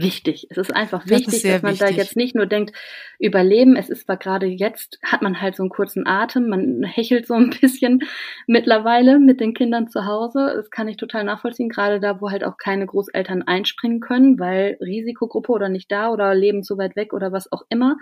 [0.00, 0.46] wichtig.
[0.50, 1.88] Es ist einfach das wichtig, ist dass man wichtig.
[1.88, 2.74] da jetzt nicht nur denkt,
[3.18, 3.76] überleben.
[3.76, 7.34] Es ist zwar gerade jetzt, hat man halt so einen kurzen Atem, man hechelt so
[7.34, 8.00] ein bisschen
[8.46, 10.52] mittlerweile mit den Kindern zu Hause.
[10.56, 14.78] Das kann ich total nachvollziehen, gerade da, wo halt auch keine Großeltern einspringen können, weil
[14.80, 17.96] Risikogruppe oder nicht da oder leben zu weit weg oder was auch immer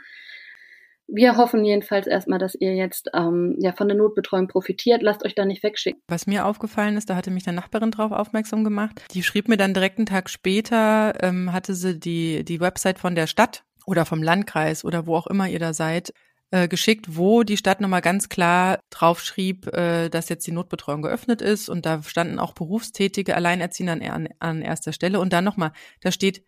[1.08, 5.02] wir hoffen jedenfalls erstmal, dass ihr jetzt ähm, ja von der Notbetreuung profitiert.
[5.02, 6.00] Lasst euch da nicht wegschicken.
[6.08, 9.02] Was mir aufgefallen ist, da hatte mich eine Nachbarin drauf aufmerksam gemacht.
[9.12, 13.14] Die schrieb mir dann direkt einen Tag später, ähm, hatte sie die, die Website von
[13.14, 16.12] der Stadt oder vom Landkreis oder wo auch immer ihr da seid,
[16.50, 21.02] äh, geschickt, wo die Stadt nochmal ganz klar drauf schrieb, äh, dass jetzt die Notbetreuung
[21.02, 25.72] geöffnet ist und da standen auch berufstätige Alleinerziehende an, an erster Stelle und dann nochmal,
[26.00, 26.42] da steht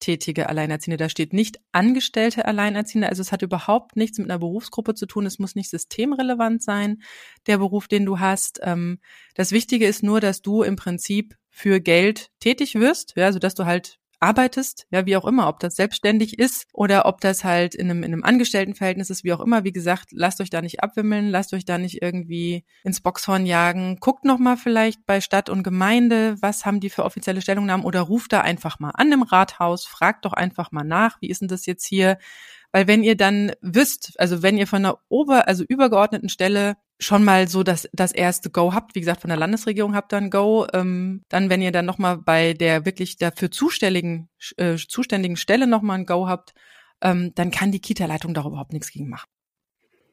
[0.00, 0.96] berufstätige Alleinerziehende.
[0.96, 3.08] Da steht nicht angestellte Alleinerziehende.
[3.08, 5.26] Also es hat überhaupt nichts mit einer Berufsgruppe zu tun.
[5.26, 7.02] Es muss nicht systemrelevant sein,
[7.46, 8.60] der Beruf, den du hast.
[8.62, 8.98] Ähm,
[9.34, 13.54] das Wichtige ist nur, dass du im Prinzip für Geld tätig wirst, ja, also dass
[13.54, 17.74] du halt arbeitest, ja, wie auch immer, ob das selbstständig ist oder ob das halt
[17.74, 19.64] in einem, in einem Angestelltenverhältnis ist, wie auch immer.
[19.64, 23.96] Wie gesagt, lasst euch da nicht abwimmeln, lasst euch da nicht irgendwie ins Boxhorn jagen.
[23.98, 28.32] Guckt nochmal vielleicht bei Stadt und Gemeinde, was haben die für offizielle Stellungnahmen oder ruft
[28.32, 31.64] da einfach mal an im Rathaus, fragt doch einfach mal nach, wie ist denn das
[31.66, 32.18] jetzt hier?
[32.72, 37.24] Weil wenn ihr dann wisst, also wenn ihr von einer ober, also übergeordneten Stelle schon
[37.24, 40.66] mal so das, das erste Go habt, wie gesagt, von der Landesregierung habt ein Go,
[40.72, 44.28] ähm, dann, wenn ihr dann nochmal bei der wirklich dafür zuständigen,
[44.58, 46.52] äh, zuständigen Stelle nochmal ein Go habt,
[47.00, 49.28] ähm, dann kann die Kita-Leitung da überhaupt nichts gegen machen.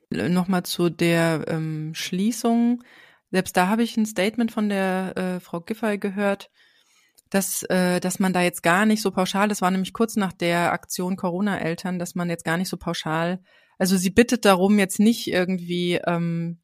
[0.09, 2.81] Nochmal zu der ähm, Schließung.
[3.31, 6.49] Selbst da habe ich ein Statement von der äh, Frau Giffey gehört,
[7.29, 10.31] dass, äh, dass man da jetzt gar nicht so pauschal, das war nämlich kurz nach
[10.31, 13.41] der Aktion Corona-Eltern, dass man jetzt gar nicht so pauschal,
[13.77, 16.61] also sie bittet darum, jetzt nicht irgendwie ähm,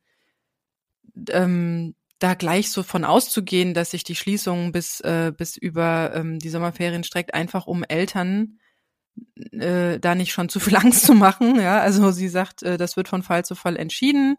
[1.30, 6.39] ähm, da gleich so von auszugehen, dass sich die Schließung bis, äh, bis über ähm,
[6.39, 8.59] die Sommerferien streckt, einfach um Eltern
[9.51, 11.59] äh, da nicht schon zu viel Angst zu machen.
[11.59, 14.38] Ja, also sie sagt, äh, das wird von Fall zu Fall entschieden.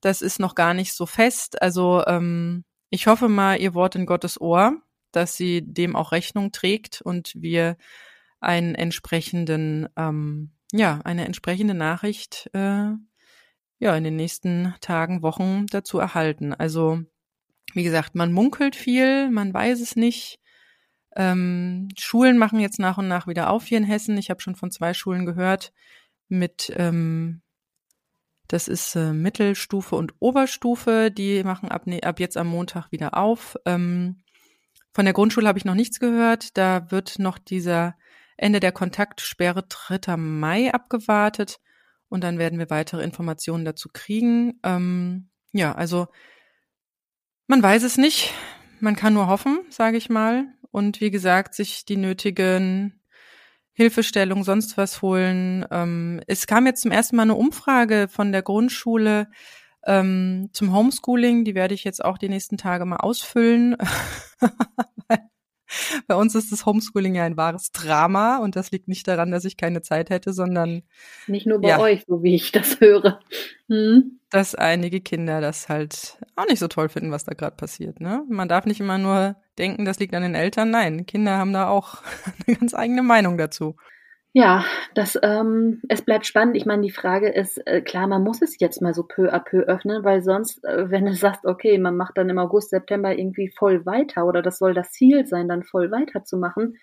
[0.00, 1.60] Das ist noch gar nicht so fest.
[1.62, 4.76] Also ähm, ich hoffe mal, ihr Wort in Gottes Ohr,
[5.12, 7.76] dass sie dem auch Rechnung trägt und wir
[8.40, 12.90] einen entsprechenden, ähm, ja, eine entsprechende Nachricht äh,
[13.82, 16.54] ja in den nächsten Tagen, Wochen dazu erhalten.
[16.54, 17.02] Also
[17.74, 20.38] wie gesagt, man munkelt viel, man weiß es nicht.
[21.16, 24.16] Ähm, Schulen machen jetzt nach und nach wieder auf hier in Hessen.
[24.16, 25.72] Ich habe schon von zwei Schulen gehört
[26.28, 27.42] mit ähm,
[28.46, 31.10] das ist äh, Mittelstufe und Oberstufe.
[31.10, 33.56] Die machen ab, ne, ab jetzt am Montag wieder auf.
[33.66, 34.22] Ähm,
[34.92, 36.56] von der Grundschule habe ich noch nichts gehört.
[36.56, 37.96] Da wird noch dieser
[38.36, 40.16] Ende der Kontaktsperre 3.
[40.16, 41.60] Mai abgewartet
[42.12, 44.60] und dann werden wir weitere Informationen dazu kriegen.
[44.62, 46.08] Ähm, ja, also
[47.46, 48.34] man weiß es nicht.
[48.80, 50.44] Man kann nur hoffen, sage ich mal.
[50.70, 53.00] Und wie gesagt, sich die nötigen
[53.72, 55.64] Hilfestellung, sonst was holen.
[55.70, 59.30] Ähm, es kam jetzt zum ersten Mal eine Umfrage von der Grundschule
[59.86, 61.46] ähm, zum Homeschooling.
[61.46, 63.74] Die werde ich jetzt auch die nächsten Tage mal ausfüllen.
[66.06, 69.44] Bei uns ist das Homeschooling ja ein wahres Drama und das liegt nicht daran, dass
[69.44, 70.82] ich keine Zeit hätte, sondern
[71.26, 73.20] nicht nur bei ja, euch, so wie ich das höre.
[73.68, 74.20] Hm?
[74.30, 78.00] Dass einige Kinder das halt auch nicht so toll finden, was da gerade passiert.
[78.00, 78.24] Ne?
[78.28, 80.70] Man darf nicht immer nur denken, das liegt an den Eltern.
[80.70, 82.02] Nein, Kinder haben da auch
[82.46, 83.76] eine ganz eigene Meinung dazu.
[84.34, 84.64] Ja,
[84.94, 86.56] das, ähm, es bleibt spannend.
[86.56, 89.38] Ich meine, die Frage ist, äh, klar, man muss es jetzt mal so peu à
[89.38, 93.16] peu öffnen, weil sonst, äh, wenn du sagst, okay, man macht dann im August, September
[93.16, 96.78] irgendwie voll weiter oder das soll das Ziel sein, dann voll weiterzumachen,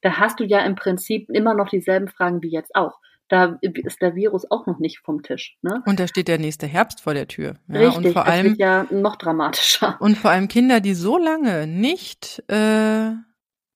[0.00, 2.98] da hast du ja im Prinzip immer noch dieselben Fragen wie jetzt auch.
[3.28, 5.56] Da ist der Virus auch noch nicht vom Tisch.
[5.62, 5.82] Ne?
[5.86, 7.54] Und da steht der nächste Herbst vor der Tür.
[7.66, 9.96] Ja, Richtig, und vor allem, wird ja noch dramatischer.
[10.00, 13.12] Und vor allem Kinder, die so lange nicht äh,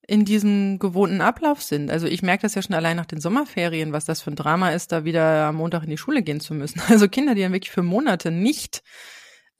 [0.07, 1.91] in diesem gewohnten Ablauf sind.
[1.91, 4.71] Also ich merke das ja schon allein nach den Sommerferien, was das für ein Drama
[4.71, 6.81] ist, da wieder am Montag in die Schule gehen zu müssen.
[6.89, 8.83] Also Kinder, die dann wirklich für Monate nicht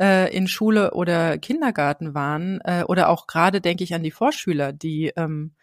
[0.02, 4.72] äh, in Schule oder Kindergarten waren äh, oder auch gerade denke ich an die Vorschüler,
[4.72, 5.54] die ähm,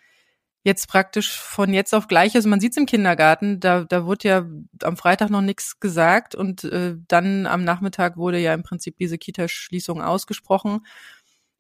[0.65, 4.29] jetzt praktisch von jetzt auf gleich, also man sieht es im Kindergarten, da, da wurde
[4.29, 4.47] ja
[4.83, 9.17] am Freitag noch nichts gesagt und äh, dann am Nachmittag wurde ja im Prinzip diese
[9.17, 10.81] Kita-Schließung ausgesprochen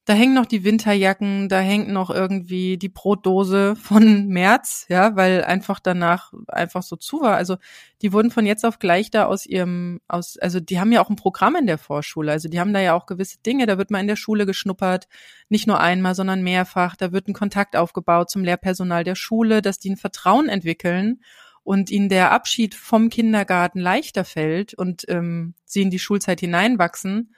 [0.06, 5.42] da hängen noch die Winterjacken, da hängt noch irgendwie die Brotdose von März, ja, weil
[5.42, 7.36] einfach danach einfach so zu war.
[7.36, 7.56] Also
[8.02, 11.08] die wurden von jetzt auf gleich da aus ihrem, aus, also die haben ja auch
[11.08, 13.90] ein Programm in der Vorschule, also die haben da ja auch gewisse Dinge, da wird
[13.90, 15.08] mal in der Schule geschnuppert,
[15.48, 19.78] nicht nur einmal, sondern mehrfach, da wird ein Kontakt aufgebaut zum Lehrpersonal der Schule, dass
[19.78, 21.22] die ein Vertrauen entwickeln
[21.62, 27.30] und ihnen der Abschied vom Kindergarten leichter fällt und ähm, sie in die Schulzeit hineinwachsen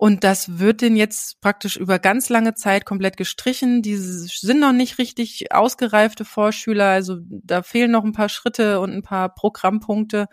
[0.00, 3.82] und das wird denn jetzt praktisch über ganz lange Zeit komplett gestrichen.
[3.82, 8.92] Die sind noch nicht richtig ausgereifte Vorschüler, also da fehlen noch ein paar Schritte und
[8.92, 10.28] ein paar Programmpunkte.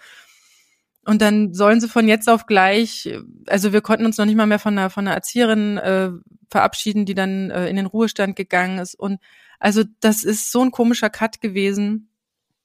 [1.03, 3.09] Und dann sollen sie von jetzt auf gleich,
[3.47, 6.11] also wir konnten uns noch nicht mal mehr von einer, von einer Erzieherin äh,
[6.51, 8.93] verabschieden, die dann äh, in den Ruhestand gegangen ist.
[8.93, 9.19] Und
[9.59, 12.11] also das ist so ein komischer Cut gewesen.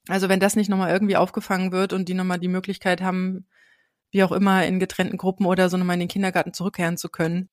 [0.09, 3.47] Also wenn das nicht nochmal irgendwie aufgefangen wird und die nochmal die Möglichkeit haben,
[4.11, 7.49] wie auch immer in getrennten Gruppen oder so nochmal in den Kindergarten zurückkehren zu können.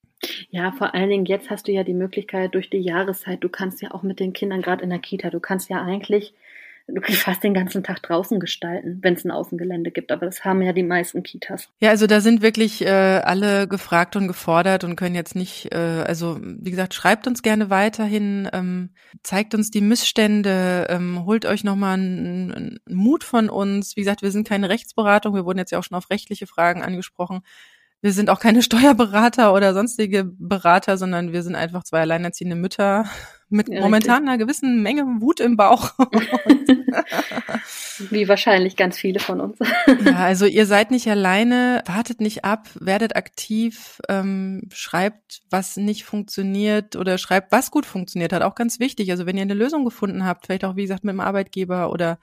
[0.50, 3.82] Ja, vor allen Dingen jetzt hast du ja die Möglichkeit durch die Jahreszeit, du kannst
[3.82, 6.34] ja auch mit den Kindern gerade in der Kita, du kannst ja eigentlich
[7.02, 10.12] kannst fast den ganzen Tag draußen gestalten, wenn es ein Außengelände gibt.
[10.12, 11.70] Aber das haben ja die meisten Kitas.
[11.80, 15.78] Ja, also da sind wirklich äh, alle gefragt und gefordert und können jetzt nicht, äh,
[15.78, 18.90] also wie gesagt, schreibt uns gerne weiterhin, ähm,
[19.24, 23.96] zeigt uns die Missstände, ähm, holt euch nochmal einen, einen Mut von uns.
[23.98, 26.84] Wie gesagt, wir sind keine Rechtsberatung, wir wurden jetzt ja auch schon auf rechtliche Fragen
[26.84, 27.42] angesprochen.
[28.02, 33.06] Wir sind auch keine Steuerberater oder sonstige Berater, sondern wir sind einfach zwei alleinerziehende Mütter
[33.50, 34.30] mit ja, momentan richtig.
[34.30, 35.94] einer gewissen Menge Wut im Bauch.
[38.12, 39.58] Wie wahrscheinlich ganz viele von uns.
[40.06, 46.04] ja, also ihr seid nicht alleine, wartet nicht ab, werdet aktiv, ähm, schreibt, was nicht
[46.04, 48.44] funktioniert oder schreibt, was gut funktioniert hat.
[48.44, 49.10] Auch ganz wichtig.
[49.12, 52.20] Also wenn ihr eine Lösung gefunden habt, vielleicht auch, wie gesagt, mit dem Arbeitgeber oder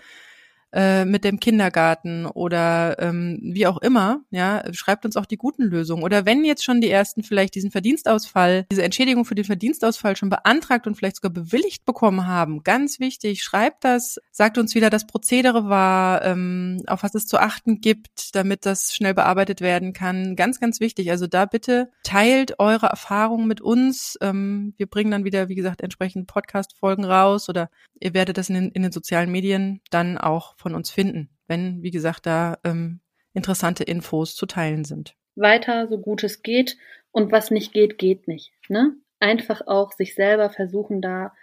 [0.75, 5.63] äh, mit dem Kindergarten oder ähm, wie auch immer, ja, schreibt uns auch die guten
[5.63, 6.03] Lösungen.
[6.03, 10.31] Oder wenn jetzt schon die ersten vielleicht diesen Verdienstausfall, diese Entschädigung für den Verdienstausfall schon
[10.31, 15.07] beantragt und vielleicht sogar bewilligt bekommen haben, ganz wichtig, schreibt das, sagt uns wieder, das
[15.07, 20.35] Prozedere war, ähm, auf was es zu achten gibt, damit das schnell bearbeitet werden kann.
[20.35, 21.13] Ganz, ganz wichtig.
[21.13, 24.19] Also da bitte teilt eure Erfahrungen mit uns.
[24.21, 27.71] Ähm, wir bringen dann wieder, wie gesagt, entsprechend Podcast-Folgen raus oder
[28.01, 31.83] ihr werdet das in den, in den sozialen Medien dann auch von uns finden, wenn,
[31.83, 33.01] wie gesagt, da ähm,
[33.35, 35.15] interessante Infos zu teilen sind.
[35.37, 36.79] Weiter, so gut es geht.
[37.13, 38.53] Und was nicht geht, geht nicht.
[38.69, 38.97] Ne?
[39.21, 41.35] Einfach auch sich selber versuchen, da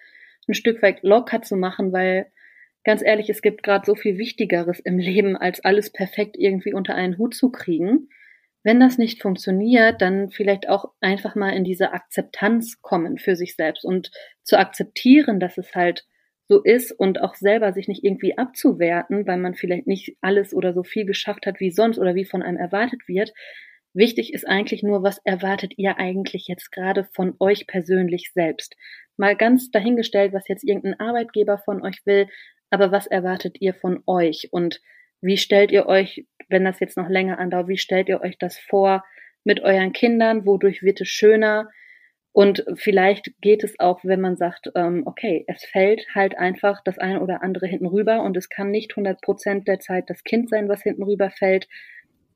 [0.47, 2.31] ein Stück weit locker zu machen, weil
[2.83, 6.95] ganz ehrlich, es gibt gerade so viel Wichtigeres im Leben, als alles perfekt irgendwie unter
[6.95, 8.09] einen Hut zu kriegen.
[8.63, 13.55] Wenn das nicht funktioniert, dann vielleicht auch einfach mal in diese Akzeptanz kommen für sich
[13.55, 14.11] selbst und
[14.41, 16.07] zu akzeptieren, dass es halt
[16.47, 20.73] so ist und auch selber sich nicht irgendwie abzuwerten, weil man vielleicht nicht alles oder
[20.73, 23.33] so viel geschafft hat wie sonst oder wie von einem erwartet wird.
[23.93, 28.75] Wichtig ist eigentlich nur, was erwartet ihr eigentlich jetzt gerade von euch persönlich selbst?
[29.17, 32.27] Mal ganz dahingestellt, was jetzt irgendein Arbeitgeber von euch will,
[32.69, 34.47] aber was erwartet ihr von euch?
[34.51, 34.81] Und
[35.21, 38.57] wie stellt ihr euch, wenn das jetzt noch länger andauert, wie stellt ihr euch das
[38.57, 39.03] vor
[39.43, 40.45] mit euren Kindern?
[40.45, 41.69] Wodurch wird es schöner?
[42.33, 46.97] Und vielleicht geht es auch, wenn man sagt, ähm, okay, es fällt halt einfach das
[46.97, 50.49] eine oder andere hinten rüber und es kann nicht 100 Prozent der Zeit das Kind
[50.49, 51.67] sein, was hinten rüber fällt,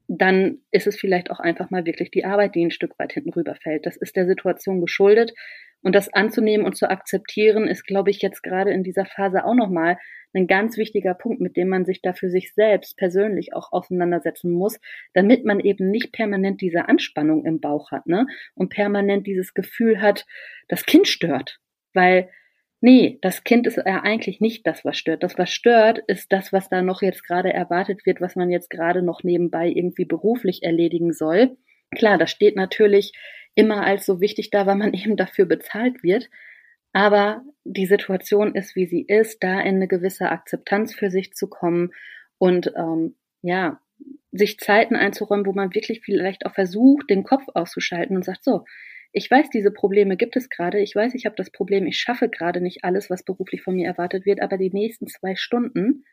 [0.08, 3.32] dann ist es vielleicht auch einfach mal wirklich die Arbeit, die ein Stück weit hinten
[3.32, 3.86] rüber fällt.
[3.86, 5.34] Das ist der Situation geschuldet.
[5.86, 9.54] Und das anzunehmen und zu akzeptieren, ist, glaube ich, jetzt gerade in dieser Phase auch
[9.54, 10.00] nochmal
[10.34, 14.52] ein ganz wichtiger Punkt, mit dem man sich da für sich selbst persönlich auch auseinandersetzen
[14.52, 14.80] muss,
[15.14, 18.26] damit man eben nicht permanent diese Anspannung im Bauch hat, ne?
[18.56, 20.26] Und permanent dieses Gefühl hat,
[20.70, 21.60] das Kind stört.
[21.94, 22.30] Weil
[22.82, 25.24] Nee, das Kind ist ja eigentlich nicht das, was stört.
[25.24, 28.70] Das, was stört, ist das, was da noch jetzt gerade erwartet wird, was man jetzt
[28.70, 31.58] gerade noch nebenbei irgendwie beruflich erledigen soll.
[31.96, 33.14] Klar, das steht natürlich
[33.56, 36.30] immer als so wichtig da, weil man eben dafür bezahlt wird.
[36.94, 41.48] Aber die Situation ist, wie sie ist, da in eine gewisse Akzeptanz für sich zu
[41.48, 41.92] kommen
[42.38, 43.82] und ähm, ja,
[44.32, 48.66] sich Zeiten einzuräumen, wo man wirklich vielleicht auch versucht, den Kopf auszuschalten und sagt, so,
[49.12, 52.28] ich weiß, diese Probleme gibt es gerade, ich weiß, ich habe das Problem, ich schaffe
[52.28, 56.04] gerade nicht alles, was beruflich von mir erwartet wird, aber die nächsten zwei Stunden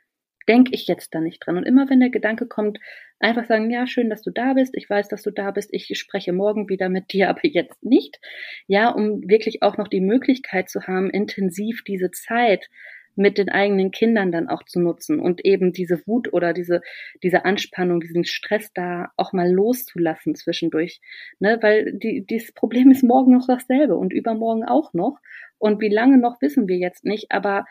[0.48, 1.56] denke ich jetzt da nicht dran.
[1.56, 2.78] Und immer wenn der Gedanke kommt,
[3.18, 5.96] einfach sagen, ja, schön, dass du da bist, ich weiß, dass du da bist, ich
[5.98, 8.20] spreche morgen wieder mit dir, aber jetzt nicht.
[8.66, 12.68] Ja, um wirklich auch noch die Möglichkeit zu haben, intensiv diese Zeit
[13.14, 16.80] mit den eigenen Kindern dann auch zu nutzen und eben diese Wut oder diese,
[17.22, 21.00] diese Anspannung, diesen Stress da auch mal loszulassen zwischendurch.
[21.38, 21.58] Ne?
[21.60, 25.18] Weil die, dieses Problem ist morgen noch dasselbe und übermorgen auch noch.
[25.58, 27.66] Und wie lange noch, wissen wir jetzt nicht, aber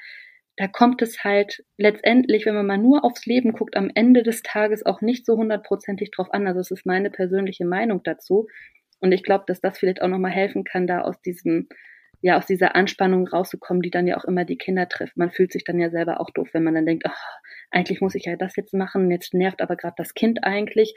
[0.57, 4.43] da kommt es halt letztendlich, wenn man mal nur aufs Leben guckt, am Ende des
[4.43, 6.47] Tages auch nicht so hundertprozentig drauf an.
[6.47, 8.47] Also es ist meine persönliche Meinung dazu.
[8.99, 11.67] Und ich glaube, dass das vielleicht auch nochmal helfen kann, da aus diesem
[12.21, 15.17] ja aus dieser Anspannung rauszukommen, die dann ja auch immer die Kinder trifft.
[15.17, 17.41] Man fühlt sich dann ja selber auch doof, wenn man dann denkt, oh,
[17.71, 20.95] eigentlich muss ich ja das jetzt machen, jetzt nervt aber gerade das Kind eigentlich.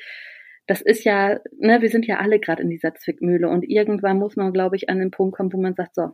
[0.66, 4.36] Das ist ja, ne, wir sind ja alle gerade in dieser Zwickmühle und irgendwann muss
[4.36, 6.10] man, glaube ich, an den Punkt kommen, wo man sagt, so,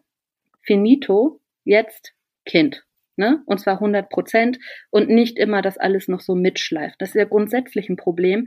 [0.62, 2.14] finito, jetzt
[2.45, 2.84] Kind.
[3.21, 3.43] Ne?
[3.45, 4.59] Und zwar 100 Prozent
[4.89, 6.97] und nicht immer das alles noch so mitschleift.
[7.01, 8.47] Das ist ja grundsätzlich ein Problem,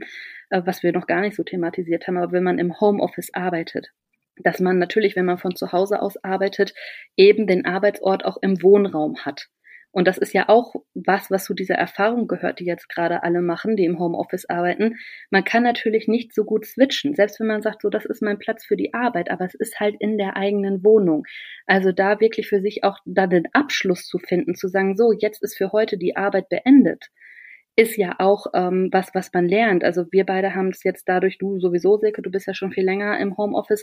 [0.50, 3.92] äh, was wir noch gar nicht so thematisiert haben, aber wenn man im Homeoffice arbeitet,
[4.36, 6.74] dass man natürlich, wenn man von zu Hause aus arbeitet,
[7.16, 9.46] eben den Arbeitsort auch im Wohnraum hat.
[9.94, 13.40] Und das ist ja auch was, was zu dieser Erfahrung gehört, die jetzt gerade alle
[13.40, 14.96] machen, die im Homeoffice arbeiten.
[15.30, 18.40] Man kann natürlich nicht so gut switchen, selbst wenn man sagt, so, das ist mein
[18.40, 21.22] Platz für die Arbeit, aber es ist halt in der eigenen Wohnung.
[21.66, 25.44] Also da wirklich für sich auch da den Abschluss zu finden, zu sagen, so, jetzt
[25.44, 27.10] ist für heute die Arbeit beendet
[27.76, 29.82] ist ja auch ähm, was, was man lernt.
[29.82, 32.84] Also wir beide haben es jetzt dadurch, du sowieso, Silke, du bist ja schon viel
[32.84, 33.82] länger im Homeoffice,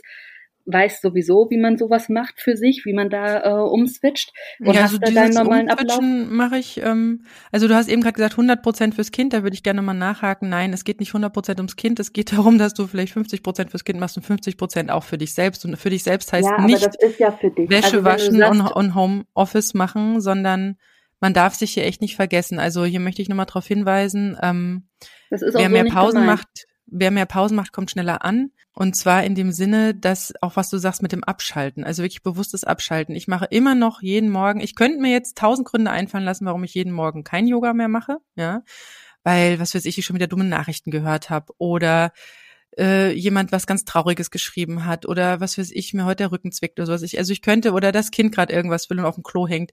[0.66, 4.82] weiß sowieso, wie man sowas macht für sich, wie man da äh, umswitcht und ja,
[4.82, 6.00] hast also da deinen normalen Ablauf.
[6.00, 9.54] mache ich, ähm, also du hast eben gerade gesagt 100 Prozent fürs Kind, da würde
[9.54, 10.48] ich gerne mal nachhaken.
[10.48, 13.42] Nein, es geht nicht 100 Prozent ums Kind, es geht darum, dass du vielleicht 50
[13.42, 15.64] Prozent fürs Kind machst und 50 Prozent auch für dich selbst.
[15.64, 16.82] Und für dich selbst heißt ja, nicht
[17.18, 17.38] ja
[17.68, 20.76] Wäsche also, waschen sagst, und, und Homeoffice machen, sondern
[21.20, 22.58] man darf sich hier echt nicht vergessen.
[22.58, 24.88] Also hier möchte ich nochmal darauf hinweisen, ähm,
[25.30, 26.40] wer so mehr Pausen gemeint.
[26.40, 28.50] macht, wer mehr Pausen macht, kommt schneller an.
[28.74, 32.22] Und zwar in dem Sinne, dass auch was du sagst mit dem Abschalten, also wirklich
[32.22, 33.14] bewusstes Abschalten.
[33.14, 36.64] Ich mache immer noch jeden Morgen, ich könnte mir jetzt tausend Gründe einfallen lassen, warum
[36.64, 38.62] ich jeden Morgen kein Yoga mehr mache, ja,
[39.24, 42.12] weil, was weiß ich, ich schon wieder dumme Nachrichten gehört habe oder
[42.78, 46.52] äh, jemand was ganz Trauriges geschrieben hat oder was weiß ich, mir heute der Rücken
[46.52, 47.02] zwickt oder sowas.
[47.02, 49.72] Ich, also ich könnte, oder das Kind gerade irgendwas will und auf dem Klo hängt.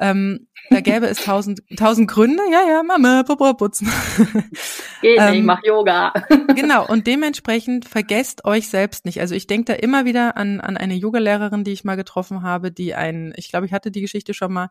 [0.00, 2.42] Ähm, da gäbe es tausend, tausend Gründe.
[2.52, 3.90] Ja, ja, Mama, Popo putzen.
[5.02, 6.12] Geht ähm, nicht, mach Yoga.
[6.54, 9.20] genau, und dementsprechend vergesst euch selbst nicht.
[9.20, 12.70] Also ich denke da immer wieder an, an eine Yogalehrerin, die ich mal getroffen habe,
[12.70, 14.70] die ein, ich glaube, ich hatte die Geschichte schon mal,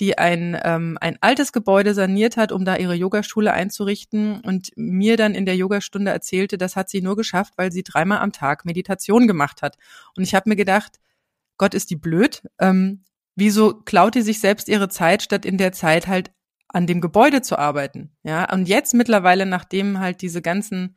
[0.00, 5.16] die ein, ähm, ein altes Gebäude saniert hat, um da ihre Yogaschule einzurichten und mir
[5.16, 8.64] dann in der Yogastunde erzählte, das hat sie nur geschafft, weil sie dreimal am Tag
[8.64, 9.76] Meditation gemacht hat.
[10.16, 10.98] Und ich habe mir gedacht,
[11.58, 12.42] Gott ist die blöd.
[12.58, 13.04] Ähm,
[13.36, 16.32] wieso klaut die sich selbst ihre Zeit, statt in der Zeit halt
[16.68, 18.16] an dem Gebäude zu arbeiten?
[18.22, 20.96] Ja, und jetzt mittlerweile, nachdem halt diese ganzen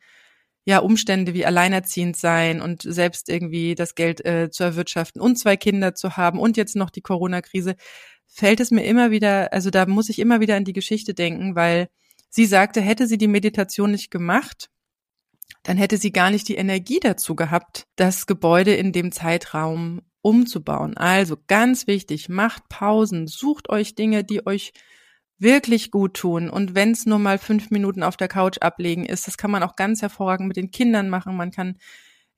[0.66, 5.56] ja, Umstände wie alleinerziehend sein und selbst irgendwie das Geld äh, zu erwirtschaften und zwei
[5.56, 7.76] Kinder zu haben und jetzt noch die Corona-Krise,
[8.26, 11.54] fällt es mir immer wieder, also da muss ich immer wieder an die Geschichte denken,
[11.54, 11.88] weil
[12.28, 14.68] sie sagte, hätte sie die Meditation nicht gemacht,
[15.62, 20.96] dann hätte sie gar nicht die Energie dazu gehabt, das Gebäude in dem Zeitraum umzubauen.
[20.96, 24.72] Also ganz wichtig, macht Pausen, sucht euch Dinge, die euch
[25.38, 26.48] wirklich gut tun.
[26.48, 29.62] Und wenn es nur mal fünf Minuten auf der Couch ablegen ist, das kann man
[29.62, 31.36] auch ganz hervorragend mit den Kindern machen.
[31.36, 31.76] Man kann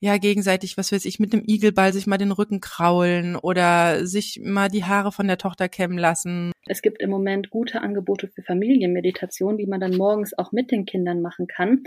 [0.01, 4.41] ja gegenseitig, was weiß ich, mit dem Igelball sich mal den Rücken kraulen oder sich
[4.43, 6.53] mal die Haare von der Tochter kämmen lassen.
[6.67, 10.85] Es gibt im Moment gute Angebote für Familienmeditation, die man dann morgens auch mit den
[10.85, 11.83] Kindern machen kann.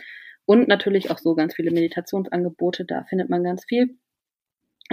[0.45, 3.97] Und natürlich auch so ganz viele Meditationsangebote, da findet man ganz viel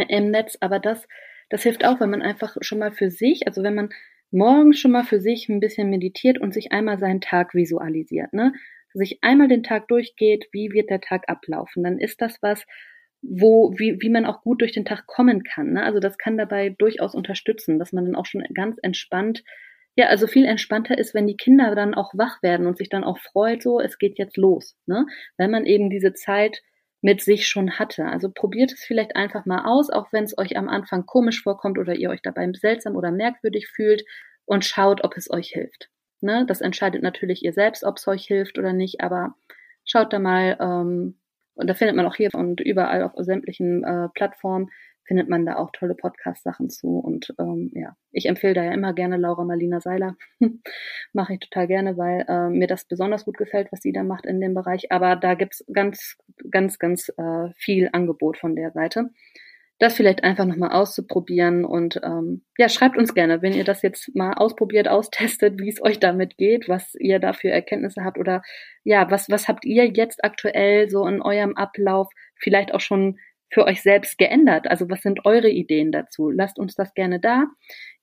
[0.09, 0.57] im Netz.
[0.61, 1.09] Aber das,
[1.49, 3.89] das hilft auch, wenn man einfach schon mal für sich, also wenn man
[4.31, 8.53] morgens schon mal für sich ein bisschen meditiert und sich einmal seinen Tag visualisiert, ne?
[8.95, 12.65] Sich einmal den Tag durchgeht, wie wird der Tag ablaufen, dann ist das was,
[13.23, 15.73] wo, wie, wie man auch gut durch den Tag kommen kann.
[15.73, 15.83] Ne?
[15.83, 19.43] Also das kann dabei durchaus unterstützen, dass man dann auch schon ganz entspannt,
[19.97, 23.03] ja, also viel entspannter ist, wenn die Kinder dann auch wach werden und sich dann
[23.03, 24.77] auch freut, so, es geht jetzt los.
[24.87, 25.07] Ne?
[25.37, 26.63] Wenn man eben diese Zeit
[27.01, 28.07] mit sich schon hatte.
[28.07, 31.79] Also probiert es vielleicht einfach mal aus, auch wenn es euch am Anfang komisch vorkommt
[31.79, 34.05] oder ihr euch dabei seltsam oder merkwürdig fühlt
[34.47, 35.91] und schaut, ob es euch hilft.
[36.21, 36.45] Ne?
[36.47, 39.35] Das entscheidet natürlich ihr selbst, ob es euch hilft oder nicht, aber
[39.85, 41.19] schaut da mal, ähm,
[41.55, 44.71] und da findet man auch hier und überall auf sämtlichen äh, Plattformen
[45.09, 46.99] findet man da auch tolle Podcast-Sachen zu.
[46.99, 50.17] Und ähm, ja, ich empfehle da ja immer gerne Laura Marlina Seiler.
[51.13, 54.27] Mache ich total gerne, weil äh, mir das besonders gut gefällt, was sie da macht
[54.27, 54.93] in dem Bereich.
[54.93, 56.19] Aber da gibt's ganz,
[56.51, 59.11] ganz, ganz äh, viel Angebot von der Seite.
[59.81, 64.13] Das vielleicht einfach nochmal auszuprobieren und ähm, ja, schreibt uns gerne, wenn ihr das jetzt
[64.17, 68.43] mal ausprobiert, austestet, wie es euch damit geht, was ihr da für Erkenntnisse habt oder
[68.83, 73.19] ja, was, was habt ihr jetzt aktuell so in eurem Ablauf vielleicht auch schon
[73.51, 74.71] für euch selbst geändert?
[74.71, 76.31] Also was sind eure Ideen dazu?
[76.31, 77.47] Lasst uns das gerne da.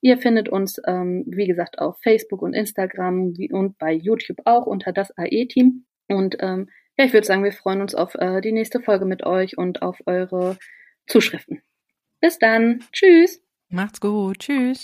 [0.01, 4.91] Ihr findet uns, ähm, wie gesagt, auf Facebook und Instagram und bei YouTube auch unter
[4.91, 5.85] das AE-Team.
[6.07, 9.25] Und ähm, ja, ich würde sagen, wir freuen uns auf äh, die nächste Folge mit
[9.25, 10.57] euch und auf eure
[11.07, 11.61] Zuschriften.
[12.21, 12.83] Bis dann.
[12.91, 13.41] Tschüss.
[13.69, 14.39] Macht's gut.
[14.39, 14.83] Tschüss.